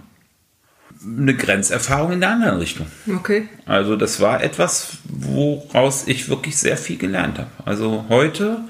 eine 1.05 1.35
Grenzerfahrung 1.35 2.13
in 2.13 2.21
der 2.21 2.31
anderen 2.31 2.59
Richtung. 2.59 2.87
Okay. 3.09 3.49
Also 3.67 3.97
das 3.97 4.21
war 4.21 4.43
etwas, 4.43 4.99
woraus 5.05 6.07
ich 6.07 6.29
wirklich 6.29 6.57
sehr 6.57 6.77
viel 6.77 6.97
gelernt 6.97 7.39
habe. 7.39 7.51
Also 7.65 8.07
heute, 8.09 8.61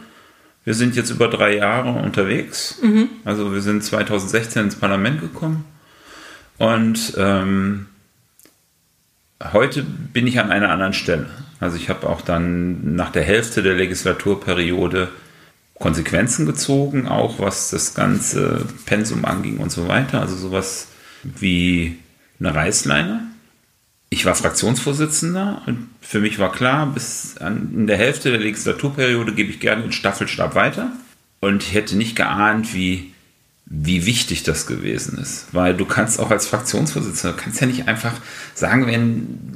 wir 0.64 0.75
sind 0.75 0.97
jetzt 0.97 1.11
über 1.11 1.29
drei 1.29 1.57
Jahre 1.57 1.90
unterwegs. 1.90 2.79
Mhm. 2.83 3.09
Also 3.25 3.53
wir 3.53 3.61
sind 3.61 3.85
2016 3.85 4.64
ins 4.64 4.77
Parlament 4.77 5.21
gekommen. 5.21 5.64
Und 6.59 7.14
ähm, 7.17 7.87
heute 9.53 9.83
bin 9.83 10.27
ich 10.27 10.38
an 10.38 10.51
einer 10.51 10.71
anderen 10.71 10.93
Stelle. 10.93 11.27
Also 11.61 11.77
ich 11.77 11.88
habe 11.88 12.09
auch 12.09 12.21
dann 12.21 12.95
nach 12.95 13.11
der 13.11 13.23
Hälfte 13.23 13.62
der 13.62 13.75
Legislaturperiode 13.75 15.09
Konsequenzen 15.79 16.47
gezogen, 16.47 17.09
auch 17.09 17.38
was 17.38 17.71
das 17.71 17.95
ganze 17.95 18.67
Pensum 18.87 19.25
anging 19.25 19.59
und 19.59 19.73
so 19.73 19.88
weiter. 19.88 20.21
Also 20.21 20.37
sowas 20.37 20.88
wie 21.23 21.99
eine 22.38 22.55
Reißleine. 22.55 23.23
Ich 24.11 24.27
war 24.27 24.35
Fraktionsvorsitzender 24.35 25.62
und 25.67 25.88
für 26.01 26.21
mich 26.21 26.38
war 26.38 26.53
klar, 26.53 26.87
bis 26.87 27.37
an, 27.38 27.73
in 27.75 27.87
der 27.87 27.97
Hälfte 27.97 28.31
der 28.31 28.40
Legislaturperiode 28.40 29.33
gebe 29.33 29.51
ich 29.51 29.59
gerne 29.59 29.83
den 29.83 29.93
Staffelstab 29.93 30.55
weiter. 30.55 30.93
Und 31.40 31.62
ich 31.62 31.75
hätte 31.75 31.97
nicht 31.97 32.14
geahnt, 32.14 32.75
wie, 32.75 33.13
wie 33.66 34.05
wichtig 34.05 34.42
das 34.42 34.66
gewesen 34.66 35.18
ist. 35.18 35.46
Weil 35.53 35.74
du 35.74 35.87
kannst 35.87 36.20
auch 36.20 36.31
als 36.31 36.46
Fraktionsvorsitzender, 36.46 37.37
kannst 37.37 37.61
ja 37.61 37.66
nicht 37.66 37.88
einfach 37.88 38.14
sagen, 38.55 38.87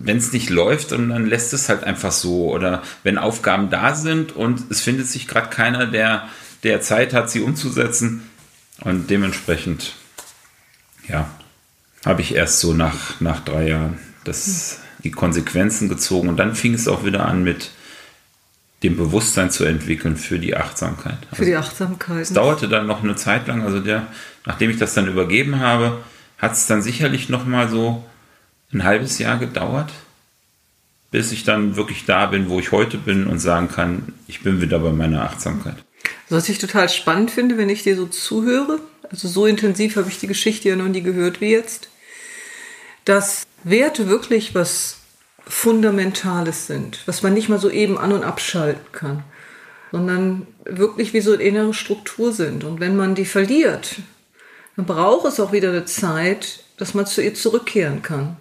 wenn 0.03 0.17
es 0.17 0.33
nicht 0.33 0.51
läuft 0.51 0.93
und 0.93 1.11
dann 1.11 1.27
lässt 1.27 1.53
es 1.53 1.69
halt 1.69 1.85
einfach 1.85 2.13
so. 2.13 2.53
Oder 2.53 2.83
wenn 3.03 3.19
Aufgaben 3.19 3.71
da 3.71 3.95
sind 3.95 4.35
und 4.35 4.71
es 4.71 4.81
findet 4.81 5.09
sich 5.09 5.29
gerade 5.29 5.51
keiner, 5.51 5.87
der, 5.87 6.29
der 6.63 6.81
Zeit 6.81 7.13
hat, 7.13 7.31
sie 7.31 7.41
umzusetzen. 7.41 8.23
Und 8.81 9.11
dementsprechend, 9.11 9.95
ja, 11.09 11.29
habe 12.07 12.23
ich 12.23 12.35
erst 12.35 12.61
so 12.61 12.73
nach, 12.73 13.21
nach 13.21 13.41
drei 13.41 13.69
Jahren 13.69 13.99
das, 14.25 14.79
die 15.05 15.11
Konsequenzen 15.11 15.89
gezogen. 15.89 16.29
Und 16.29 16.39
dann 16.39 16.55
fing 16.55 16.75
es 16.75 16.89
auch 16.89 17.05
wieder 17.05 17.27
an 17.27 17.43
mit 17.45 17.73
dem 18.83 18.97
Bewusstsein 18.97 19.51
zu 19.51 19.65
entwickeln 19.65 20.17
für 20.17 20.39
die 20.39 20.57
Achtsamkeit. 20.57 21.19
Für 21.33 21.45
die 21.45 21.55
also 21.55 21.69
Achtsamkeit. 21.69 22.23
Es 22.23 22.33
dauerte 22.33 22.69
dann 22.69 22.87
noch 22.87 23.03
eine 23.03 23.17
Zeit 23.17 23.49
lang, 23.49 23.63
also 23.63 23.81
der, 23.81 24.07
nachdem 24.47 24.71
ich 24.71 24.79
das 24.79 24.95
dann 24.95 25.09
übergeben 25.09 25.59
habe, 25.59 25.99
hat 26.39 26.53
es 26.53 26.67
dann 26.67 26.83
sicherlich 26.83 27.29
noch 27.29 27.45
mal 27.45 27.69
so 27.69 28.05
ein 28.73 28.85
halbes 28.85 29.19
Jahr 29.19 29.39
gedauert, 29.39 29.91
bis 31.11 31.33
ich 31.33 31.43
dann 31.43 31.77
wirklich 31.77 32.05
da 32.05 32.27
bin, 32.27 32.49
wo 32.49 32.61
ich 32.61 32.71
heute 32.71 32.99
bin 32.99 33.27
und 33.27 33.41
sagen 33.41 33.69
kann, 33.69 34.15
ich 34.29 34.43
bin 34.43 34.61
wieder 34.61 34.79
bei 34.79 34.93
meiner 34.93 35.25
Achtsamkeit. 35.25 35.77
Was 36.29 36.49
ich 36.49 36.59
total 36.59 36.89
spannend 36.89 37.31
finde, 37.31 37.57
wenn 37.57 37.71
ich 37.71 37.83
dir 37.83 37.97
so 37.97 38.07
zuhöre, 38.07 38.81
also 39.11 39.27
so 39.27 39.47
intensiv 39.47 39.97
habe 39.97 40.09
ich 40.09 40.21
die 40.21 40.27
Geschichte 40.27 40.69
ja 40.69 40.77
noch 40.77 40.89
nie 40.89 41.03
gehört 41.03 41.41
wie 41.41 41.51
jetzt, 41.51 41.89
dass 43.05 43.47
Werte 43.65 44.09
wirklich 44.09 44.55
was 44.55 44.98
Fundamentales 45.49 46.67
sind, 46.67 47.03
was 47.07 47.23
man 47.23 47.35
nicht 47.35 47.49
mal 47.49 47.59
so 47.59 47.71
eben 47.71 47.99
an- 47.99 48.13
und 48.13 48.25
abschalten 48.25 48.93
kann. 48.93 49.25
sondern 49.91 50.47
wirklich 50.65 51.15
wie 51.15 51.21
so 51.21 51.33
eine 51.33 51.43
innere 51.43 51.75
Struktur 51.75 52.33
sind. 52.33 52.65
Und 52.65 52.81
wenn 52.81 52.97
man 52.97 53.15
die 53.15 53.25
verliert, 53.25 53.97
dann 54.77 54.87
braucht 54.87 55.27
es 55.27 55.41
auch 55.41 55.53
wieder 55.53 55.71
eine 55.71 55.87
Zeit, 55.87 56.61
dass 56.77 56.95
man 56.95 57.07
zu 57.07 57.23
ihr 57.23 57.35
zurückkehren 57.35 58.03
kann. 58.03 58.37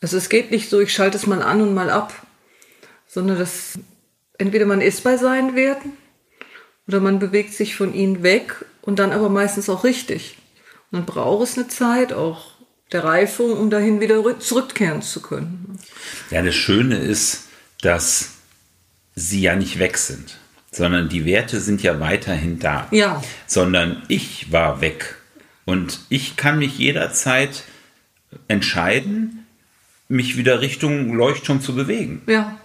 Also 0.00 0.16
es 0.16 0.28
geht 0.28 0.50
nicht 0.50 0.68
so, 0.68 0.80
ich 0.80 0.92
schalte 0.92 1.16
es 1.16 1.26
mal 1.26 1.42
an 1.42 1.60
und 1.62 1.74
mal 1.74 1.90
ab, 1.90 2.12
sondern 3.06 3.38
dass 3.38 3.78
entweder 4.38 4.66
man 4.66 4.80
ist 4.80 5.04
bei 5.04 5.16
seinen 5.16 5.54
Werten 5.54 5.92
oder 6.86 7.00
man 7.00 7.18
bewegt 7.18 7.54
sich 7.54 7.76
von 7.76 7.94
ihnen 7.94 8.22
weg 8.22 8.64
und 8.82 8.98
dann 8.98 9.12
aber 9.12 9.28
meistens 9.28 9.70
auch 9.70 9.84
richtig. 9.84 10.36
Und 10.90 10.98
dann 10.98 11.06
braucht 11.06 11.44
es 11.44 11.56
eine 11.56 11.68
Zeit, 11.68 12.12
auch 12.12 12.55
der 12.92 13.04
Reifung, 13.04 13.52
um 13.52 13.70
dahin 13.70 14.00
wieder 14.00 14.38
zurückkehren 14.38 15.02
zu 15.02 15.20
können. 15.20 15.78
Ja, 16.30 16.42
das 16.42 16.54
Schöne 16.54 16.98
ist, 16.98 17.44
dass 17.82 18.30
sie 19.14 19.40
ja 19.40 19.56
nicht 19.56 19.78
weg 19.78 19.98
sind, 19.98 20.36
sondern 20.70 21.08
die 21.08 21.24
Werte 21.24 21.60
sind 21.60 21.82
ja 21.82 22.00
weiterhin 22.00 22.58
da. 22.58 22.86
Ja. 22.90 23.22
Sondern 23.46 24.02
ich 24.08 24.52
war 24.52 24.80
weg. 24.80 25.16
Und 25.64 26.00
ich 26.08 26.36
kann 26.36 26.58
mich 26.58 26.78
jederzeit 26.78 27.64
entscheiden, 28.46 29.46
mich 30.08 30.36
wieder 30.36 30.60
Richtung 30.60 31.14
Leuchtturm 31.14 31.60
zu 31.60 31.74
bewegen. 31.74 32.22
Ja. 32.26 32.56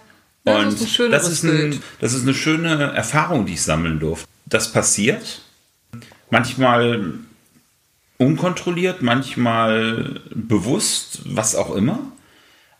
ja 0.44 0.58
und 0.58 0.72
das 0.72 0.82
ist, 0.82 1.00
das 1.00 1.28
ist, 1.28 1.42
ein, 1.42 1.80
das 2.00 2.12
ist 2.12 2.22
eine 2.22 2.34
schöne 2.34 2.92
Erfahrung, 2.92 3.46
die 3.46 3.54
ich 3.54 3.62
sammeln 3.62 3.98
durfte. 3.98 4.28
Das 4.46 4.70
passiert. 4.72 5.42
Manchmal 6.30 7.14
unkontrolliert, 8.22 9.02
manchmal 9.02 10.20
bewusst, 10.30 11.20
was 11.24 11.54
auch 11.54 11.74
immer. 11.74 11.98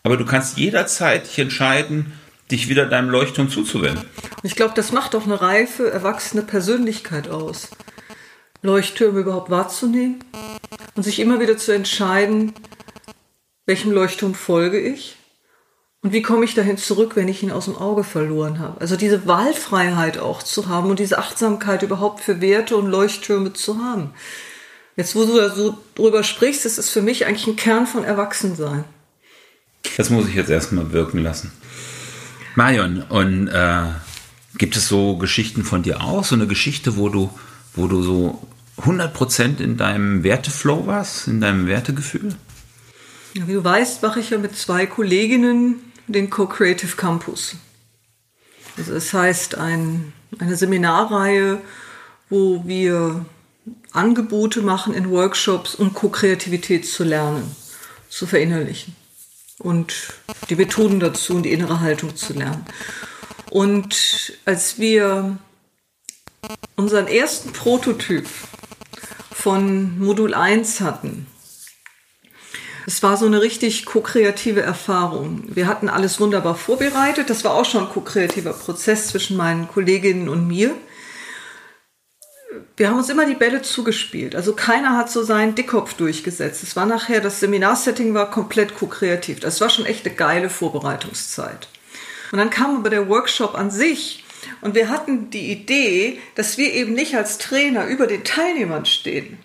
Aber 0.02 0.16
du 0.16 0.24
kannst 0.24 0.58
jederzeit 0.58 1.26
dich 1.26 1.38
entscheiden, 1.38 2.12
dich 2.50 2.68
wieder 2.68 2.86
deinem 2.86 3.10
Leuchtturm 3.10 3.48
zuzuwenden. 3.48 4.04
Ich 4.42 4.56
glaube, 4.56 4.74
das 4.74 4.92
macht 4.92 5.14
doch 5.14 5.24
eine 5.24 5.40
reife, 5.40 5.90
erwachsene 5.90 6.42
Persönlichkeit 6.42 7.28
aus. 7.28 7.70
Leuchttürme 8.62 9.20
überhaupt 9.20 9.50
wahrzunehmen 9.50 10.22
und 10.94 11.02
sich 11.02 11.18
immer 11.18 11.40
wieder 11.40 11.56
zu 11.56 11.72
entscheiden, 11.72 12.52
welchem 13.66 13.92
Leuchtturm 13.92 14.34
folge 14.34 14.80
ich 14.80 15.16
und 16.02 16.12
wie 16.12 16.22
komme 16.22 16.44
ich 16.44 16.54
dahin 16.54 16.78
zurück, 16.78 17.16
wenn 17.16 17.28
ich 17.28 17.42
ihn 17.42 17.52
aus 17.52 17.66
dem 17.66 17.76
Auge 17.76 18.04
verloren 18.04 18.58
habe. 18.58 18.80
Also 18.80 18.96
diese 18.96 19.26
Wahlfreiheit 19.26 20.18
auch 20.18 20.42
zu 20.42 20.68
haben 20.68 20.90
und 20.90 20.98
diese 20.98 21.18
Achtsamkeit 21.18 21.82
überhaupt 21.82 22.20
für 22.20 22.40
Werte 22.40 22.76
und 22.76 22.88
Leuchttürme 22.88 23.52
zu 23.52 23.78
haben. 23.78 24.12
Jetzt, 24.96 25.14
wo 25.14 25.24
du 25.24 25.36
da 25.36 25.48
so 25.54 25.78
drüber 25.94 26.22
sprichst, 26.22 26.64
das 26.64 26.78
ist 26.78 26.90
für 26.90 27.02
mich 27.02 27.26
eigentlich 27.26 27.46
ein 27.46 27.56
Kern 27.56 27.86
von 27.86 28.04
Erwachsensein. 28.04 28.84
Das 29.96 30.10
muss 30.10 30.28
ich 30.28 30.34
jetzt 30.34 30.50
erstmal 30.50 30.92
wirken 30.92 31.18
lassen. 31.18 31.50
Marion, 32.54 33.02
und 33.02 33.48
äh, 33.48 33.84
gibt 34.58 34.76
es 34.76 34.88
so 34.88 35.16
Geschichten 35.16 35.64
von 35.64 35.82
dir 35.82 36.02
auch? 36.02 36.24
So 36.24 36.34
eine 36.34 36.46
Geschichte, 36.46 36.96
wo 36.96 37.08
du, 37.08 37.30
wo 37.74 37.86
du 37.86 38.02
so 38.02 38.46
100% 38.82 39.60
in 39.60 39.76
deinem 39.76 40.22
Werteflow 40.24 40.86
warst, 40.86 41.28
in 41.28 41.40
deinem 41.40 41.66
Wertegefühl? 41.66 42.34
Ja, 43.34 43.48
wie 43.48 43.54
du 43.54 43.64
weißt, 43.64 44.02
mache 44.02 44.20
ich 44.20 44.30
ja 44.30 44.38
mit 44.38 44.56
zwei 44.56 44.84
Kolleginnen 44.84 45.76
den 46.06 46.28
Co-Creative 46.28 46.96
Campus. 46.96 47.56
Also 48.76 48.92
das 48.92 49.12
heißt 49.12 49.56
ein, 49.56 50.12
eine 50.38 50.56
Seminarreihe, 50.56 51.58
wo 52.28 52.64
wir 52.66 53.24
Angebote 53.92 54.62
machen 54.62 54.94
in 54.94 55.10
Workshops, 55.10 55.74
um 55.74 55.94
Co-Kreativität 55.94 56.86
zu 56.86 57.04
lernen, 57.04 57.54
zu 58.08 58.26
verinnerlichen 58.26 58.96
und 59.58 59.94
die 60.48 60.56
Methoden 60.56 61.00
dazu 61.00 61.34
und 61.34 61.44
die 61.44 61.52
innere 61.52 61.80
Haltung 61.80 62.16
zu 62.16 62.32
lernen. 62.32 62.64
Und 63.50 64.32
als 64.44 64.78
wir 64.78 65.38
unseren 66.76 67.06
ersten 67.06 67.52
Prototyp 67.52 68.26
von 69.30 69.98
Modul 69.98 70.34
1 70.34 70.80
hatten, 70.80 71.26
es 72.86 73.02
war 73.02 73.16
so 73.16 73.26
eine 73.26 73.40
richtig 73.40 73.84
ko-kreative 73.84 74.60
Erfahrung. 74.60 75.44
Wir 75.46 75.68
hatten 75.68 75.88
alles 75.88 76.18
wunderbar 76.18 76.56
vorbereitet. 76.56 77.30
Das 77.30 77.44
war 77.44 77.54
auch 77.54 77.64
schon 77.64 77.84
ein 77.84 77.92
ko-kreativer 77.92 78.52
Prozess 78.52 79.08
zwischen 79.08 79.36
meinen 79.36 79.68
Kolleginnen 79.68 80.28
und 80.28 80.48
mir 80.48 80.74
wir 82.76 82.88
haben 82.88 82.98
uns 82.98 83.08
immer 83.08 83.26
die 83.26 83.34
Bälle 83.34 83.62
zugespielt. 83.62 84.34
Also 84.34 84.54
keiner 84.54 84.96
hat 84.96 85.10
so 85.10 85.22
seinen 85.22 85.54
Dickkopf 85.54 85.94
durchgesetzt. 85.94 86.62
Es 86.62 86.76
war 86.76 86.86
nachher, 86.86 87.20
das 87.20 87.40
Seminarsetting 87.40 88.14
war 88.14 88.30
komplett 88.30 88.74
co-kreativ. 88.74 89.40
Das 89.40 89.60
war 89.60 89.70
schon 89.70 89.86
echt 89.86 90.06
eine 90.06 90.14
geile 90.14 90.50
Vorbereitungszeit. 90.50 91.68
Und 92.30 92.38
dann 92.38 92.50
kam 92.50 92.76
aber 92.76 92.90
der 92.90 93.08
Workshop 93.08 93.54
an 93.54 93.70
sich 93.70 94.24
und 94.60 94.74
wir 94.74 94.88
hatten 94.88 95.30
die 95.30 95.52
Idee, 95.52 96.18
dass 96.34 96.58
wir 96.58 96.72
eben 96.72 96.94
nicht 96.94 97.16
als 97.16 97.38
Trainer 97.38 97.86
über 97.86 98.06
den 98.06 98.24
Teilnehmern 98.24 98.86
stehen. 98.86 99.38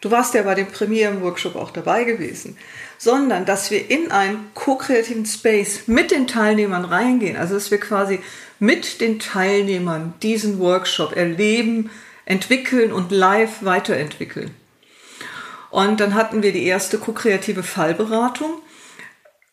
Du 0.00 0.10
warst 0.10 0.32
ja 0.34 0.42
bei 0.42 0.54
dem 0.54 0.68
Premieren-Workshop 0.68 1.56
auch 1.56 1.70
dabei 1.70 2.04
gewesen. 2.04 2.56
Sondern, 2.96 3.44
dass 3.44 3.70
wir 3.70 3.90
in 3.90 4.10
einen 4.10 4.50
co-kreativen 4.54 5.26
Space 5.26 5.82
mit 5.86 6.10
den 6.10 6.26
Teilnehmern 6.26 6.84
reingehen. 6.84 7.36
Also, 7.36 7.54
dass 7.54 7.70
wir 7.70 7.78
quasi 7.78 8.20
mit 8.58 9.00
den 9.00 9.18
Teilnehmern 9.18 10.14
diesen 10.22 10.58
Workshop 10.58 11.16
erleben, 11.16 11.90
entwickeln 12.30 12.92
und 12.92 13.10
live 13.10 13.64
weiterentwickeln. 13.64 14.54
Und 15.70 16.00
dann 16.00 16.14
hatten 16.14 16.42
wir 16.42 16.52
die 16.52 16.64
erste 16.64 16.98
ko-kreative 16.98 17.62
Fallberatung, 17.62 18.62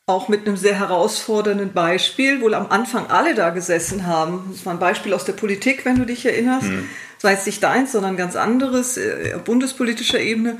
auch 0.06 0.30
mit 0.30 0.48
einem 0.48 0.58
sehr 0.58 0.76
herausfordernden 0.76 1.74
Beispiel, 1.74 2.40
wo 2.40 2.50
am 2.54 2.68
Anfang 2.70 3.08
alle 3.08 3.36
da 3.36 3.50
gesessen 3.50 4.06
haben. 4.06 4.50
Das 4.52 4.66
war 4.66 4.74
ein 4.74 4.80
Beispiel 4.80 5.14
aus 5.14 5.26
der 5.26 5.34
Politik, 5.34 5.86
wenn 5.86 5.98
du 5.98 6.06
dich 6.06 6.26
erinnerst. 6.26 6.68
Mhm. 6.68 6.88
Sei 7.18 7.34
es 7.34 7.46
nicht 7.46 7.62
deins, 7.62 7.92
sondern 7.92 8.16
ganz 8.16 8.36
anderes, 8.36 8.96
äh, 8.98 9.34
auf 9.36 9.44
bundespolitischer 9.44 10.20
Ebene. 10.20 10.60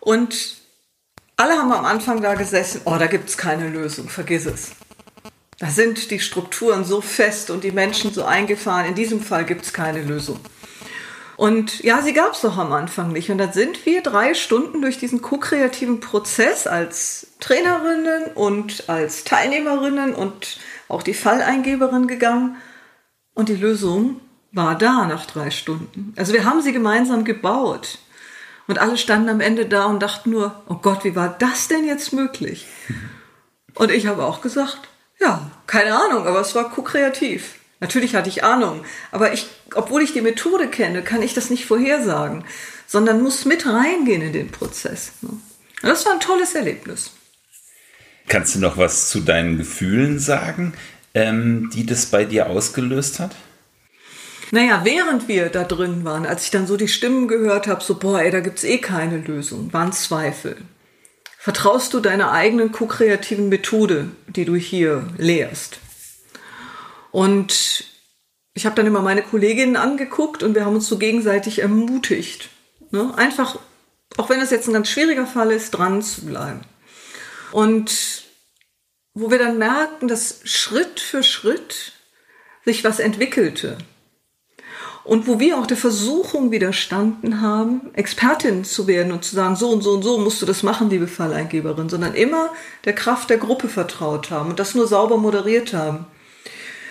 Und 0.00 0.56
alle 1.36 1.54
haben 1.54 1.72
am 1.72 1.84
Anfang 1.84 2.22
da 2.22 2.34
gesessen, 2.34 2.80
oh, 2.84 2.96
da 2.96 3.06
gibt 3.06 3.28
es 3.28 3.36
keine 3.36 3.68
Lösung, 3.68 4.08
vergiss 4.08 4.46
es. 4.46 4.70
Da 5.58 5.68
sind 5.68 6.10
die 6.10 6.20
Strukturen 6.20 6.84
so 6.84 7.00
fest 7.00 7.50
und 7.50 7.64
die 7.64 7.72
Menschen 7.72 8.12
so 8.12 8.24
eingefahren, 8.24 8.86
in 8.86 8.94
diesem 8.94 9.20
Fall 9.20 9.44
gibt 9.44 9.64
es 9.64 9.72
keine 9.72 10.02
Lösung. 10.02 10.38
Und 11.36 11.84
ja, 11.84 12.00
sie 12.00 12.14
gab 12.14 12.32
es 12.32 12.40
doch 12.40 12.56
am 12.56 12.72
Anfang 12.72 13.12
nicht. 13.12 13.30
Und 13.30 13.38
dann 13.38 13.52
sind 13.52 13.84
wir 13.84 14.02
drei 14.02 14.32
Stunden 14.32 14.80
durch 14.80 14.98
diesen 14.98 15.20
ko-kreativen 15.20 16.00
Prozess 16.00 16.66
als 16.66 17.28
Trainerinnen 17.40 18.32
und 18.34 18.88
als 18.88 19.24
Teilnehmerinnen 19.24 20.14
und 20.14 20.58
auch 20.88 21.02
die 21.02 21.14
Falleingeberin 21.14 22.06
gegangen. 22.06 22.56
Und 23.34 23.50
die 23.50 23.56
Lösung 23.56 24.20
war 24.52 24.78
da 24.78 25.06
nach 25.06 25.26
drei 25.26 25.50
Stunden. 25.50 26.14
Also 26.16 26.32
wir 26.32 26.44
haben 26.44 26.62
sie 26.62 26.72
gemeinsam 26.72 27.24
gebaut. 27.24 27.98
Und 28.66 28.78
alle 28.78 28.96
standen 28.96 29.28
am 29.28 29.40
Ende 29.40 29.66
da 29.66 29.84
und 29.84 30.02
dachten 30.02 30.30
nur, 30.30 30.62
oh 30.68 30.76
Gott, 30.76 31.04
wie 31.04 31.14
war 31.14 31.36
das 31.38 31.68
denn 31.68 31.86
jetzt 31.86 32.12
möglich? 32.12 32.66
Und 33.74 33.90
ich 33.90 34.06
habe 34.06 34.24
auch 34.24 34.40
gesagt, 34.40 34.88
ja, 35.20 35.50
keine 35.66 35.94
Ahnung, 35.94 36.26
aber 36.26 36.40
es 36.40 36.54
war 36.54 36.70
ko-kreativ. 36.70 37.56
Natürlich 37.80 38.14
hatte 38.14 38.28
ich 38.28 38.42
Ahnung, 38.42 38.84
aber 39.12 39.32
ich, 39.32 39.46
obwohl 39.74 40.02
ich 40.02 40.12
die 40.12 40.22
Methode 40.22 40.68
kenne, 40.68 41.02
kann 41.02 41.22
ich 41.22 41.34
das 41.34 41.50
nicht 41.50 41.66
vorhersagen, 41.66 42.44
sondern 42.86 43.22
muss 43.22 43.44
mit 43.44 43.66
reingehen 43.66 44.22
in 44.22 44.32
den 44.32 44.50
Prozess. 44.50 45.12
Ne? 45.20 45.30
das 45.82 46.06
war 46.06 46.12
ein 46.12 46.20
tolles 46.20 46.54
Erlebnis. 46.54 47.10
Kannst 48.28 48.54
du 48.54 48.60
noch 48.60 48.76
was 48.76 49.10
zu 49.10 49.20
deinen 49.20 49.58
Gefühlen 49.58 50.18
sagen, 50.18 50.72
ähm, 51.14 51.70
die 51.72 51.86
das 51.86 52.06
bei 52.06 52.24
dir 52.24 52.48
ausgelöst 52.48 53.20
hat? 53.20 53.36
Naja, 54.52 54.82
während 54.84 55.28
wir 55.28 55.48
da 55.48 55.64
drin 55.64 56.04
waren, 56.04 56.24
als 56.24 56.44
ich 56.44 56.50
dann 56.50 56.66
so 56.66 56.76
die 56.76 56.88
Stimmen 56.88 57.28
gehört 57.28 57.66
habe, 57.66 57.82
so, 57.82 57.98
boah, 57.98 58.20
ey, 58.20 58.30
da 58.30 58.40
gibt's 58.40 58.64
eh 58.64 58.78
keine 58.78 59.18
Lösung, 59.18 59.72
waren 59.72 59.92
Zweifel. 59.92 60.56
Vertraust 61.38 61.94
du 61.94 62.00
deiner 62.00 62.32
eigenen 62.32 62.72
ko-kreativen 62.72 63.48
Methode, 63.48 64.08
die 64.28 64.44
du 64.44 64.56
hier 64.56 65.06
lehrst? 65.18 65.80
Und 67.16 67.84
ich 68.52 68.66
habe 68.66 68.76
dann 68.76 68.86
immer 68.86 69.00
meine 69.00 69.22
Kolleginnen 69.22 69.76
angeguckt 69.76 70.42
und 70.42 70.54
wir 70.54 70.66
haben 70.66 70.74
uns 70.74 70.86
so 70.86 70.98
gegenseitig 70.98 71.60
ermutigt. 71.60 72.50
Ne? 72.90 73.10
Einfach, 73.16 73.58
auch 74.18 74.28
wenn 74.28 74.38
es 74.40 74.50
jetzt 74.50 74.68
ein 74.68 74.74
ganz 74.74 74.90
schwieriger 74.90 75.26
Fall 75.26 75.50
ist, 75.50 75.70
dran 75.70 76.02
zu 76.02 76.26
bleiben. 76.26 76.60
Und 77.52 78.24
wo 79.14 79.30
wir 79.30 79.38
dann 79.38 79.56
merkten, 79.56 80.08
dass 80.08 80.40
Schritt 80.44 81.00
für 81.00 81.22
Schritt 81.22 81.94
sich 82.66 82.84
was 82.84 82.98
entwickelte. 82.98 83.78
Und 85.02 85.26
wo 85.26 85.40
wir 85.40 85.58
auch 85.58 85.66
der 85.66 85.78
Versuchung 85.78 86.50
widerstanden 86.50 87.40
haben, 87.40 87.94
Expertin 87.94 88.62
zu 88.62 88.86
werden 88.86 89.12
und 89.12 89.24
zu 89.24 89.34
sagen, 89.34 89.56
so 89.56 89.70
und 89.70 89.80
so 89.80 89.92
und 89.92 90.02
so 90.02 90.18
musst 90.18 90.42
du 90.42 90.44
das 90.44 90.62
machen, 90.62 90.90
liebe 90.90 91.08
Falleingeberin, 91.08 91.88
sondern 91.88 92.12
immer 92.12 92.50
der 92.84 92.94
Kraft 92.94 93.30
der 93.30 93.38
Gruppe 93.38 93.70
vertraut 93.70 94.30
haben 94.30 94.50
und 94.50 94.58
das 94.58 94.74
nur 94.74 94.86
sauber 94.86 95.16
moderiert 95.16 95.72
haben 95.72 96.04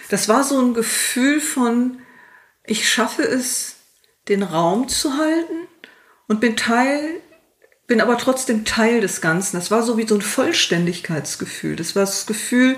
das 0.10 0.30
war 0.30 0.44
so 0.44 0.60
ein 0.60 0.74
Gefühl 0.74 1.42
von, 1.42 2.00
ich 2.66 2.90
schaffe 2.90 3.24
es, 3.24 3.76
den 4.28 4.44
Raum 4.44 4.88
zu 4.88 5.18
halten 5.18 5.68
und 6.28 6.40
bin 6.40 6.56
Teil, 6.56 7.22
bin 7.88 8.02
aber 8.02 8.18
trotzdem 8.18 8.66
Teil 8.66 9.02
des 9.02 9.22
Ganzen. 9.22 9.58
Das 9.58 9.70
war 9.70 9.84
so 9.84 9.98
wie 9.98 10.08
so 10.08 10.16
ein 10.16 10.22
Vollständigkeitsgefühl. 10.22 11.76
Das 11.76 11.96
war 11.96 12.06
das 12.06 12.26
Gefühl, 12.26 12.78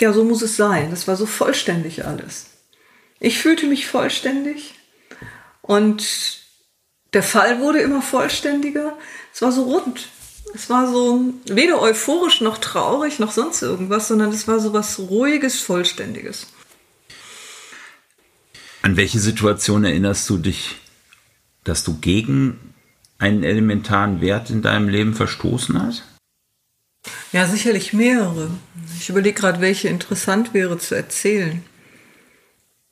ja, 0.00 0.12
so 0.12 0.24
muss 0.24 0.42
es 0.42 0.56
sein. 0.56 0.90
Das 0.90 1.06
war 1.06 1.16
so 1.16 1.26
vollständig 1.26 2.04
alles. 2.04 2.46
Ich 3.20 3.38
fühlte 3.38 3.66
mich 3.66 3.86
vollständig 3.86 4.74
und 5.62 6.42
der 7.12 7.22
Fall 7.22 7.60
wurde 7.60 7.80
immer 7.80 8.02
vollständiger. 8.02 8.98
Es 9.32 9.40
war 9.40 9.52
so 9.52 9.64
rund. 9.64 10.08
Es 10.54 10.70
war 10.70 10.86
so 10.90 11.34
weder 11.46 11.82
euphorisch 11.82 12.40
noch 12.40 12.58
traurig 12.58 13.18
noch 13.18 13.32
sonst 13.32 13.60
irgendwas, 13.60 14.06
sondern 14.08 14.30
es 14.30 14.46
war 14.46 14.60
so 14.60 14.72
was 14.72 14.98
ruhiges, 15.00 15.60
vollständiges. 15.60 16.46
An 18.82 18.96
welche 18.96 19.18
Situation 19.18 19.84
erinnerst 19.84 20.30
du 20.30 20.38
dich, 20.38 20.76
dass 21.64 21.82
du 21.82 21.98
gegen 21.98 22.74
einen 23.18 23.42
elementaren 23.42 24.20
Wert 24.20 24.50
in 24.50 24.62
deinem 24.62 24.88
Leben 24.88 25.14
verstoßen 25.14 25.80
hast? 25.82 26.04
Ja, 27.32 27.46
sicherlich 27.46 27.92
mehrere. 27.92 28.50
Ich 29.00 29.08
überlege 29.08 29.40
gerade, 29.40 29.60
welche 29.60 29.88
interessant 29.88 30.54
wäre 30.54 30.78
zu 30.78 30.94
erzählen. 30.94 31.64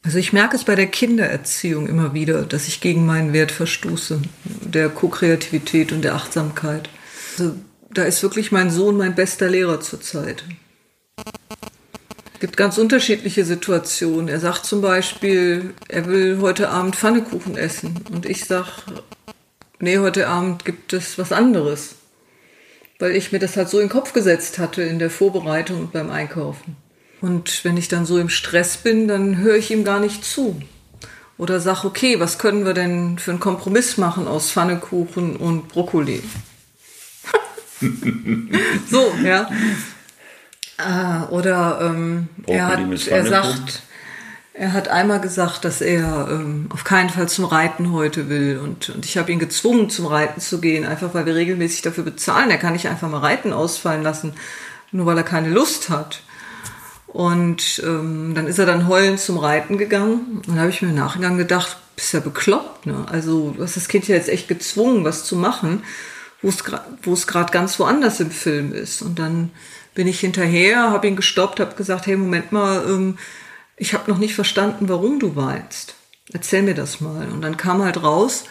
Also 0.03 0.19
ich 0.19 0.33
merke 0.33 0.57
es 0.57 0.65
bei 0.65 0.75
der 0.75 0.89
Kindererziehung 0.89 1.87
immer 1.87 2.13
wieder, 2.13 2.43
dass 2.43 2.67
ich 2.67 2.81
gegen 2.81 3.07
meinen 3.07 3.33
Wert 3.33 3.53
verstoße, 3.53 4.21
der 4.45 4.89
Co-Kreativität 4.89 5.93
und 5.93 6.03
der 6.03 6.17
Achtsamkeit. 6.17 6.89
Also 7.39 7.55
da 7.91 8.05
ist 8.05 8.23
wirklich 8.23 8.53
mein 8.53 8.71
Sohn 8.71 8.97
mein 8.97 9.15
bester 9.15 9.49
Lehrer 9.49 9.81
zurzeit. 9.81 10.45
Es 12.35 12.41
gibt 12.41 12.57
ganz 12.57 12.79
unterschiedliche 12.79 13.45
Situationen. 13.45 14.29
Er 14.29 14.41
sagt 14.41 14.67
zum 14.67 14.81
Beispiel, 14.81 15.75
er 15.89 16.07
will 16.07 16.41
heute 16.41 16.71
Abend 16.71 16.97
Pfannekuchen 16.97 17.57
essen. 17.57 18.01
Und 18.11 18.27
ich 18.27 18.45
sage, 18.45 18.69
nee, 19.79 19.99
heute 19.99 20.29
Abend 20.29 20.65
gibt 20.65 20.93
es 20.93 21.19
was 21.19 21.33
anderes. 21.33 21.95
Weil 22.99 23.15
ich 23.15 23.33
mir 23.33 23.39
das 23.39 23.57
halt 23.57 23.69
so 23.69 23.79
in 23.79 23.87
den 23.87 23.93
Kopf 23.93 24.13
gesetzt 24.13 24.59
hatte 24.59 24.83
in 24.83 24.99
der 24.99 25.11
Vorbereitung 25.11 25.81
und 25.81 25.93
beim 25.93 26.11
Einkaufen. 26.11 26.77
Und 27.21 27.65
wenn 27.65 27.77
ich 27.77 27.87
dann 27.87 28.05
so 28.05 28.19
im 28.19 28.29
Stress 28.29 28.77
bin, 28.77 29.07
dann 29.07 29.39
höre 29.39 29.57
ich 29.57 29.71
ihm 29.71 29.85
gar 29.85 30.01
nicht 30.01 30.25
zu. 30.25 30.61
Oder 31.39 31.61
sag, 31.61 31.85
okay, 31.85 32.19
was 32.19 32.39
können 32.39 32.65
wir 32.65 32.75
denn 32.75 33.19
für 33.19 33.31
einen 33.31 33.41
Kompromiss 33.41 33.97
machen 33.97 34.27
aus 34.27 34.51
Pfannekuchen 34.51 35.37
und 35.37 35.69
Brokkoli? 35.69 36.23
so, 38.91 39.13
ja. 39.25 39.49
Ah, 40.79 41.29
oder 41.29 41.81
ähm, 41.83 42.29
er, 42.47 42.69
hat, 42.69 43.07
er 43.09 43.27
sagt, 43.27 43.83
er 44.55 44.73
hat 44.73 44.89
einmal 44.89 45.21
gesagt, 45.21 45.65
dass 45.65 45.81
er 45.81 46.29
ähm, 46.31 46.67
auf 46.71 46.85
keinen 46.85 47.11
Fall 47.11 47.29
zum 47.29 47.45
Reiten 47.45 47.93
heute 47.93 48.29
will. 48.29 48.59
Und, 48.63 48.91
und 48.91 49.05
ich 49.05 49.17
habe 49.17 49.33
ihn 49.33 49.39
gezwungen, 49.39 49.91
zum 49.91 50.07
Reiten 50.07 50.41
zu 50.41 50.61
gehen, 50.61 50.85
einfach 50.85 51.15
weil 51.15 51.27
wir 51.27 51.35
regelmäßig 51.35 51.83
dafür 51.83 52.05
bezahlen. 52.05 52.51
Er 52.51 52.59
kann 52.59 52.73
nicht 52.73 52.89
einfach 52.89 53.09
mal 53.09 53.19
Reiten 53.19 53.53
ausfallen 53.53 54.03
lassen, 54.03 54.35
nur 54.91 55.07
weil 55.07 55.17
er 55.17 55.25
keine 55.25 55.51
Lust 55.51 55.89
hat. 55.89 56.23
Und 57.07 57.83
ähm, 57.85 58.35
dann 58.35 58.47
ist 58.47 58.59
er 58.59 58.67
dann 58.67 58.89
heulend 58.89 59.21
zum 59.21 59.39
Reiten 59.39 59.79
gegangen. 59.79 60.43
Und 60.47 60.49
dann 60.49 60.61
habe 60.61 60.71
ich 60.71 60.81
mir 60.83 60.89
im 60.89 60.95
Nachgang 60.95 61.37
gedacht, 61.37 61.77
bist 61.95 62.15
ja 62.15 62.21
bekloppt. 62.21 62.87
Ne? 62.87 63.05
Also 63.11 63.55
du 63.57 63.63
hast 63.63 63.77
das 63.77 63.89
Kind 63.89 64.09
ja 64.09 64.17
jetzt 64.17 64.29
echt 64.29 64.49
gezwungen, 64.49 65.05
was 65.05 65.25
zu 65.25 65.37
machen, 65.37 65.83
wo 66.43 67.13
es 67.13 67.27
gerade 67.27 67.53
ganz 67.53 67.79
woanders 67.79 68.21
im 68.21 68.31
Film 68.31 68.73
ist. 68.73 69.03
Und 69.03 69.19
dann 69.19 69.51
bin 69.95 70.07
ich 70.07 70.21
hinterher, 70.21 70.91
habe 70.91 71.07
ihn 71.07 71.17
gestoppt, 71.17 71.61
habe 71.61 71.77
gesagt, 71.77 72.07
hey, 72.07 72.17
Moment 72.17 72.53
mal, 72.53 72.85
ähm, 72.87 73.19
ich 73.77 73.95
habe 73.95 74.11
noch 74.11 74.19
nicht 74.19 74.35
verstanden, 74.35 74.89
warum 74.89 75.19
du 75.19 75.37
weinst. 75.37 75.95
Erzähl 76.33 76.63
mir 76.63 76.75
das 76.75 77.01
mal. 77.01 77.31
Und 77.31 77.43
dann 77.43 77.57
kam 77.57 77.83
halt 77.83 78.03
raus, 78.03 78.45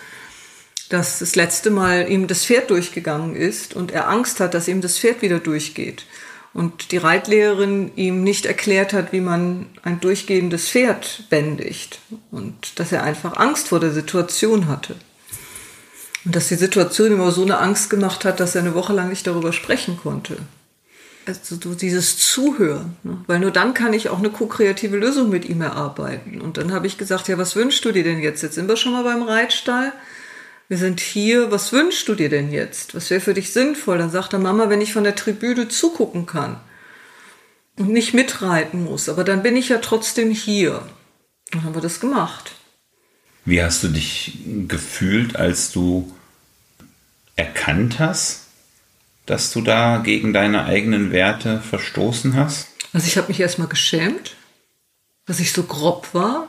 dass 0.90 1.20
das 1.20 1.36
letzte 1.36 1.72
Mal 1.72 2.10
ihm 2.10 2.28
das 2.28 2.46
Pferd 2.46 2.70
durchgegangen 2.70 3.36
ist 3.36 3.76
und 3.76 3.92
er 3.92 4.10
Angst 4.10 4.40
hat, 4.40 4.54
dass 4.54 4.68
ihm 4.68 4.82
das 4.82 5.00
Pferd 5.00 5.22
wieder 5.22 5.40
durchgeht 5.40 6.06
und 6.54 6.92
die 6.92 6.98
Reitlehrerin 6.98 7.92
ihm 7.96 8.24
nicht 8.24 8.46
erklärt 8.46 8.92
hat, 8.94 9.14
wie 9.14 9.22
man 9.22 9.68
ein 9.84 10.02
durchgehendes 10.02 10.70
Pferd 10.70 11.24
bändigt 11.30 12.00
und 12.30 12.78
dass 12.80 12.92
er 12.92 13.04
einfach 13.04 13.38
Angst 13.38 13.70
vor 13.70 13.80
der 13.80 13.92
Situation 13.92 14.68
hatte. 14.68 14.96
Und 16.26 16.36
dass 16.36 16.50
die 16.50 16.56
Situation 16.56 17.12
immer 17.12 17.32
so 17.32 17.44
eine 17.44 17.58
Angst 17.58 17.90
gemacht 17.90 18.26
hat, 18.26 18.40
dass 18.40 18.56
er 18.56 18.62
eine 18.62 18.76
Woche 18.76 18.94
lang 18.94 19.10
nicht 19.10 19.26
darüber 19.26 19.54
sprechen 19.54 19.98
konnte. 19.98 20.38
Also 21.26 21.56
so 21.62 21.76
dieses 21.76 22.18
Zuhören, 22.18 22.96
ne? 23.04 23.24
weil 23.28 23.40
nur 23.40 23.52
dann 23.52 23.74
kann 23.74 23.94
ich 23.94 24.10
auch 24.10 24.20
eine 24.20 24.32
ko-kreative 24.32 24.98
Lösung 24.98 25.30
mit 25.30 25.46
ihm 25.46 25.62
erarbeiten. 25.62 26.42
Und 26.42 26.58
dann 26.58 26.72
habe 26.72 26.88
ich 26.88 26.98
gesagt, 26.98 27.28
ja, 27.28 27.38
was 27.38 27.56
wünschst 27.56 27.86
du 27.86 27.92
dir 27.92 28.04
denn 28.04 28.20
jetzt? 28.20 28.42
Jetzt 28.42 28.56
sind 28.56 28.68
wir 28.68 28.76
schon 28.76 28.94
mal 28.94 29.04
beim 29.04 29.22
Reitstall 29.22 29.94
wir 30.72 30.78
sind 30.78 31.02
hier, 31.02 31.52
was 31.52 31.74
wünschst 31.74 32.08
du 32.08 32.16
dir 32.16 32.30
denn 32.30 32.50
jetzt? 32.50 32.96
Was 32.96 33.10
wäre 33.10 33.20
für 33.20 33.34
dich 33.34 33.52
sinnvoll? 33.52 33.98
Dann 33.98 34.10
sagt 34.10 34.32
er, 34.32 34.40
Mama, 34.40 34.70
wenn 34.70 34.80
ich 34.80 34.94
von 34.94 35.04
der 35.04 35.18
Tribüne 35.18 35.68
zugucken 35.68 36.26
kann 36.26 36.62
und 37.78 37.90
nicht 37.90 38.14
mitreiten 38.14 38.86
muss, 38.86 39.10
aber 39.10 39.26
dann 39.26 39.44
bin 39.44 39.58
ich 39.58 39.68
ja 39.68 39.80
trotzdem 39.80 40.32
hier. 40.32 40.88
Dann 41.52 41.66
haben 41.66 41.76
wir 41.76 41.82
das 41.82 42.00
gemacht. 42.00 42.54
Wie 43.46 43.62
hast 43.62 43.84
du 43.84 43.88
dich 43.88 44.38
gefühlt, 44.68 45.36
als 45.36 45.72
du 45.72 46.12
erkannt 47.36 48.00
hast, 48.00 48.48
dass 49.26 49.52
du 49.52 49.62
da 49.62 49.98
gegen 49.98 50.34
deine 50.34 50.66
eigenen 50.66 51.12
Werte 51.12 51.62
verstoßen 51.62 52.36
hast? 52.36 52.68
Also 52.94 53.08
ich 53.08 53.18
habe 53.18 53.30
mich 53.30 53.40
erstmal 53.40 53.68
geschämt, 53.68 54.36
dass 55.26 55.40
ich 55.40 55.54
so 55.54 55.64
grob 55.64 56.14
war, 56.14 56.48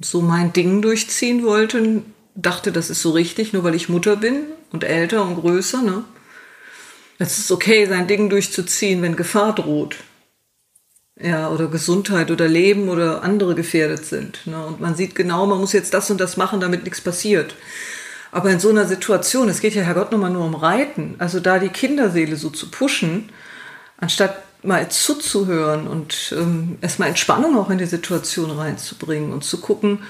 so 0.00 0.20
mein 0.20 0.52
Ding 0.52 0.82
durchziehen 0.82 1.44
wollte, 1.44 2.02
dachte, 2.34 2.72
das 2.72 2.90
ist 2.90 3.02
so 3.02 3.12
richtig, 3.12 3.52
nur 3.52 3.64
weil 3.64 3.74
ich 3.74 3.88
Mutter 3.88 4.16
bin 4.16 4.44
und 4.72 4.84
älter 4.84 5.24
und 5.24 5.36
größer. 5.36 5.82
Ne? 5.82 6.04
Es 7.18 7.38
ist 7.38 7.50
okay, 7.50 7.86
sein 7.86 8.08
Ding 8.08 8.28
durchzuziehen, 8.28 9.00
wenn 9.02 9.16
Gefahr 9.16 9.54
droht. 9.54 9.96
Ja, 11.18 11.48
oder 11.48 11.68
Gesundheit 11.68 12.30
oder 12.30 12.46
Leben 12.46 12.90
oder 12.90 13.22
andere 13.22 13.54
gefährdet 13.54 14.04
sind. 14.04 14.46
Ne? 14.46 14.62
Und 14.66 14.80
man 14.80 14.94
sieht 14.94 15.14
genau, 15.14 15.46
man 15.46 15.58
muss 15.58 15.72
jetzt 15.72 15.94
das 15.94 16.10
und 16.10 16.20
das 16.20 16.36
machen, 16.36 16.60
damit 16.60 16.84
nichts 16.84 17.00
passiert. 17.00 17.54
Aber 18.32 18.50
in 18.50 18.60
so 18.60 18.68
einer 18.68 18.84
Situation, 18.84 19.48
es 19.48 19.60
geht 19.60 19.74
ja 19.74 19.82
Herrgott 19.82 20.12
nochmal 20.12 20.30
nur 20.30 20.44
um 20.44 20.54
Reiten, 20.54 21.14
also 21.16 21.40
da 21.40 21.58
die 21.58 21.70
Kinderseele 21.70 22.36
so 22.36 22.50
zu 22.50 22.70
pushen, 22.70 23.30
anstatt 23.96 24.42
mal 24.62 24.90
zuzuhören 24.90 25.86
und 25.86 26.34
ähm, 26.36 26.76
erstmal 26.82 27.08
Entspannung 27.08 27.56
auch 27.56 27.70
in 27.70 27.78
die 27.78 27.86
Situation 27.86 28.50
reinzubringen 28.50 29.32
und 29.32 29.42
zu 29.42 29.60
gucken, 29.60 30.00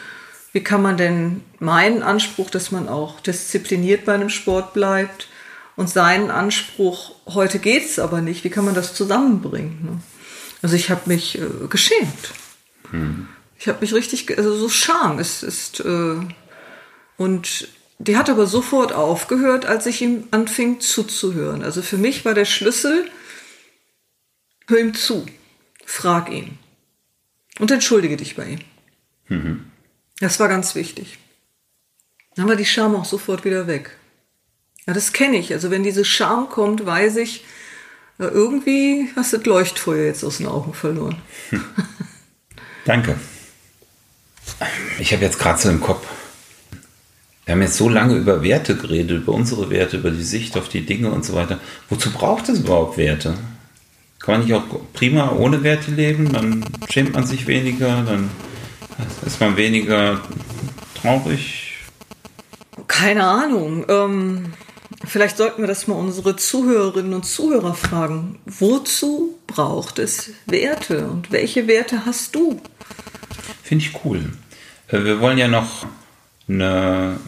wie 0.53 0.64
kann 0.64 0.83
man 0.83 0.97
denn 0.97 1.42
meinen 1.61 2.03
Anspruch, 2.03 2.51
dass 2.51 2.73
man 2.73 2.88
auch 2.88 3.21
diszipliniert 3.21 4.07
bei 4.07 4.14
einem 4.14 4.31
Sport 4.31 4.73
bleibt 4.73 5.29
und 5.77 5.88
seinen 5.88 6.33
Anspruch, 6.33 7.12
heute 7.27 7.61
geht 7.61 7.85
es 7.85 7.99
aber 8.01 8.23
nicht, 8.23 8.42
wie 8.42 8.51
kann 8.51 8.64
man 8.64 8.75
das 8.75 8.95
zusammenbringen? 8.95 9.79
Ne? 9.85 10.01
Also 10.62 10.77
ich 10.77 10.90
habe 10.90 11.03
mich 11.07 11.38
äh, 11.38 11.47
geschämt. 11.69 12.33
Hm. 12.90 13.29
Ich 13.59 13.69
habe 13.69 13.81
mich 13.81 13.95
richtig, 13.95 14.37
also 14.37 14.55
so 14.55 14.69
Scham 14.69 15.19
ist, 15.19 15.42
ist 15.42 15.81
äh, 15.81 16.16
und 17.16 17.69
die 17.99 18.16
hat 18.16 18.29
aber 18.29 18.47
sofort 18.47 18.92
aufgehört, 18.92 19.64
als 19.64 19.87
ich 19.87 20.03
ihm 20.03 20.25
anfing 20.31 20.81
zuzuhören. 20.81 21.62
Also 21.62 21.81
für 21.83 21.97
mich 21.97 22.25
war 22.25 22.35
der 22.35 22.45
Schlüssel, 22.45 23.11
hör 24.69 24.79
ihm 24.79 24.95
zu, 24.95 25.25
frag 25.85 26.31
ihn 26.31 26.59
und 27.59 27.71
entschuldige 27.71 28.16
dich 28.16 28.37
bei 28.37 28.47
ihm. 28.47 28.61
Mhm. 29.29 29.71
Das 30.21 30.38
war 30.40 30.49
ganz 30.49 30.75
wichtig. 30.75 31.19
Dann 32.35 32.49
war 32.49 32.57
die 32.57 32.66
Scham 32.66 32.95
auch 32.95 33.07
sofort 33.07 33.45
wieder 33.45 33.66
weg. 33.66 33.97
Ja, 34.87 34.92
das 34.92 35.12
kenne 35.12 35.38
ich. 35.38 35.53
Also 35.53 35.71
wenn 35.71 35.83
diese 35.83 36.05
Scham 36.05 36.49
kommt, 36.49 36.85
weiß 36.85 37.16
ich, 37.16 37.45
irgendwie 38.18 39.09
hast 39.14 39.33
du 39.33 39.38
das 39.38 39.46
Leuchtfeuer 39.46 40.07
jetzt 40.07 40.24
aus 40.24 40.38
den 40.38 40.46
Augen 40.46 40.72
verloren. 40.72 41.16
Hm. 41.50 41.64
Danke. 42.85 43.16
Ich 44.98 45.12
habe 45.12 45.24
jetzt 45.24 45.38
gerade 45.38 45.59
so 45.59 45.68
im 45.68 45.81
Kopf. 45.81 46.07
Wir 47.44 47.55
haben 47.55 47.62
jetzt 47.62 47.76
so 47.76 47.88
lange 47.88 48.14
über 48.14 48.42
Werte 48.42 48.76
geredet, 48.76 49.22
über 49.22 49.33
unsere 49.33 49.70
Werte, 49.70 49.98
über 49.98 50.11
die 50.11 50.22
Sicht 50.22 50.57
auf 50.57 50.68
die 50.68 50.85
Dinge 50.85 51.11
und 51.11 51.24
so 51.24 51.34
weiter. 51.34 51.61
Wozu 51.88 52.11
braucht 52.11 52.49
es 52.49 52.61
überhaupt 52.61 52.97
Werte? 52.97 53.34
Kann 54.18 54.38
man 54.38 54.45
nicht 54.45 54.55
auch 54.55 54.64
prima 54.95 55.30
ohne 55.30 55.62
Werte 55.62 55.93
leben? 55.93 56.32
Dann 56.32 56.64
schämt 56.91 57.12
man 57.12 57.26
sich 57.26 57.47
weniger, 57.47 58.03
dann 58.03 58.30
ist 59.24 59.41
man 59.41 59.57
weniger 59.57 60.20
traurig? 61.01 61.74
Keine 62.88 63.24
Ahnung. 63.24 63.84
Ähm, 63.88 64.53
vielleicht 65.05 65.36
sollten 65.36 65.62
wir 65.62 65.68
das 65.68 65.86
mal 65.86 65.94
unsere 65.94 66.36
Zuhörerinnen 66.36 67.14
und 67.14 67.24
Zuhörer 67.24 67.74
fragen. 67.74 68.38
Wozu 68.47 69.38
braucht 69.47 69.99
es 69.99 70.30
Werte 70.47 71.09
und 71.09 71.32
welche 71.32 71.66
Werte 71.66 72.07
hast 72.07 72.34
du? 72.34 72.61
Finde 73.62 73.84
ich 73.84 74.05
cool. 74.05 74.32
Äh, 74.88 75.05
wir 75.05 75.20
wollen 75.20 75.38
ja 75.38 75.49
noch 75.49 75.86
eine 76.49 77.18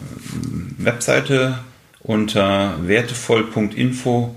Webseite 0.77 1.59
unter 2.01 2.75
wertevoll.info 2.87 4.35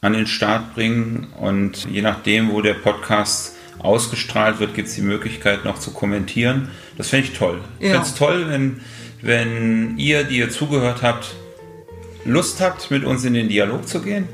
an 0.00 0.12
den 0.12 0.26
Start 0.26 0.74
bringen 0.74 1.26
und 1.40 1.86
je 1.90 2.02
nachdem, 2.02 2.52
wo 2.52 2.60
der 2.60 2.74
Podcast 2.74 3.54
ausgestrahlt 3.78 4.60
wird, 4.60 4.74
gibt 4.74 4.88
es 4.88 4.94
die 4.94 5.02
Möglichkeit 5.02 5.64
noch 5.64 5.78
zu 5.78 5.90
kommentieren. 5.90 6.68
Das 6.96 7.08
fände 7.08 7.26
ich 7.26 7.36
toll. 7.36 7.60
Ja. 7.80 7.86
Ich 7.86 7.90
fände 7.92 8.06
es 8.06 8.14
toll, 8.14 8.48
wenn, 8.48 8.80
wenn 9.20 9.98
ihr, 9.98 10.24
die 10.24 10.38
ihr 10.38 10.50
zugehört 10.50 11.02
habt, 11.02 11.34
Lust 12.26 12.60
habt, 12.60 12.90
mit 12.90 13.04
uns 13.04 13.24
in 13.24 13.34
den 13.34 13.48
Dialog 13.48 13.88
zu 13.88 14.02
gehen 14.02 14.28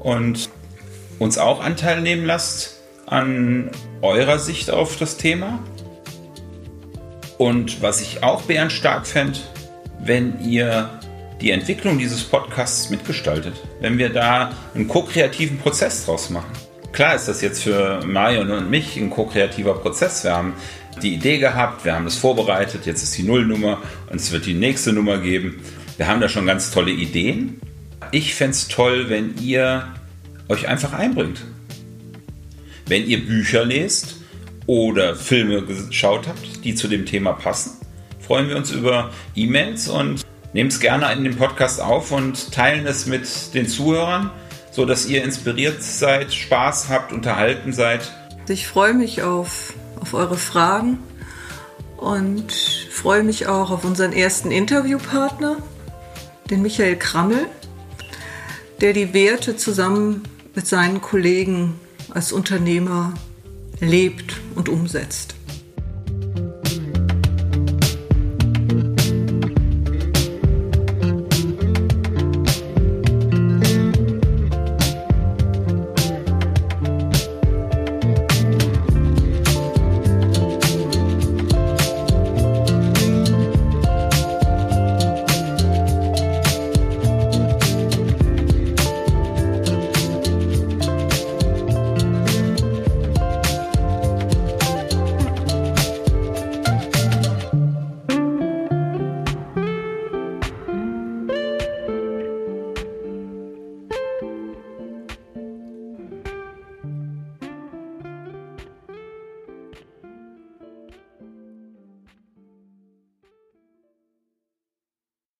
und 0.00 0.50
uns 1.18 1.38
auch 1.38 1.62
Anteil 1.62 2.00
nehmen 2.00 2.24
lasst 2.24 2.80
an 3.06 3.70
eurer 4.02 4.38
Sicht 4.38 4.70
auf 4.70 4.96
das 4.96 5.16
Thema. 5.16 5.58
Und 7.38 7.82
was 7.82 8.00
ich 8.00 8.22
auch 8.22 8.42
bärenstark 8.42 9.06
fände, 9.06 9.38
wenn 9.98 10.40
ihr 10.44 10.90
die 11.40 11.50
Entwicklung 11.50 11.98
dieses 11.98 12.22
Podcasts 12.22 12.90
mitgestaltet, 12.90 13.54
wenn 13.80 13.98
wir 13.98 14.10
da 14.10 14.52
einen 14.74 14.88
ko-kreativen 14.88 15.58
Prozess 15.58 16.04
draus 16.04 16.30
machen. 16.30 16.52
Klar 16.92 17.14
ist 17.14 17.28
das 17.28 17.40
jetzt 17.40 17.62
für 17.62 18.04
Marion 18.04 18.50
und 18.50 18.68
mich 18.68 18.96
ein 18.96 19.10
ko-kreativer 19.10 19.74
Prozess. 19.74 20.24
Wir 20.24 20.36
haben 20.36 20.54
die 21.02 21.14
Idee 21.14 21.38
gehabt, 21.38 21.84
wir 21.84 21.94
haben 21.94 22.06
es 22.06 22.16
vorbereitet, 22.16 22.84
jetzt 22.84 23.02
ist 23.02 23.16
die 23.16 23.22
Nullnummer 23.22 23.78
und 24.10 24.20
es 24.20 24.32
wird 24.32 24.44
die 24.46 24.54
nächste 24.54 24.92
Nummer 24.92 25.18
geben. 25.18 25.62
Wir 26.00 26.08
haben 26.08 26.22
da 26.22 26.30
schon 26.30 26.46
ganz 26.46 26.70
tolle 26.70 26.92
Ideen. 26.92 27.60
Ich 28.10 28.34
fände 28.34 28.52
es 28.52 28.68
toll, 28.68 29.10
wenn 29.10 29.36
ihr 29.36 29.86
euch 30.48 30.66
einfach 30.66 30.94
einbringt. 30.94 31.42
Wenn 32.86 33.06
ihr 33.06 33.26
Bücher 33.26 33.66
lest 33.66 34.16
oder 34.64 35.14
Filme 35.14 35.62
geschaut 35.62 36.26
habt, 36.26 36.64
die 36.64 36.74
zu 36.74 36.88
dem 36.88 37.04
Thema 37.04 37.34
passen, 37.34 37.72
freuen 38.18 38.48
wir 38.48 38.56
uns 38.56 38.70
über 38.70 39.10
E-Mails 39.36 39.88
und 39.88 40.24
nehmen 40.54 40.70
es 40.70 40.80
gerne 40.80 41.12
in 41.12 41.22
den 41.22 41.36
Podcast 41.36 41.82
auf 41.82 42.12
und 42.12 42.50
teilen 42.50 42.86
es 42.86 43.04
mit 43.04 43.52
den 43.52 43.68
Zuhörern, 43.68 44.30
sodass 44.70 45.04
ihr 45.04 45.22
inspiriert 45.22 45.82
seid, 45.82 46.32
Spaß 46.32 46.88
habt, 46.88 47.12
unterhalten 47.12 47.74
seid. 47.74 48.10
Ich 48.48 48.66
freue 48.66 48.94
mich 48.94 49.20
auf, 49.20 49.74
auf 50.00 50.14
eure 50.14 50.38
Fragen 50.38 50.98
und 51.98 52.54
freue 52.90 53.22
mich 53.22 53.48
auch 53.48 53.70
auf 53.70 53.84
unseren 53.84 54.14
ersten 54.14 54.50
Interviewpartner, 54.50 55.58
den 56.50 56.62
Michael 56.62 56.96
Krammel, 56.96 57.46
der 58.80 58.92
die 58.92 59.14
Werte 59.14 59.56
zusammen 59.56 60.22
mit 60.54 60.66
seinen 60.66 61.00
Kollegen 61.00 61.78
als 62.10 62.32
Unternehmer 62.32 63.14
lebt 63.80 64.40
und 64.54 64.68
umsetzt. 64.68 65.34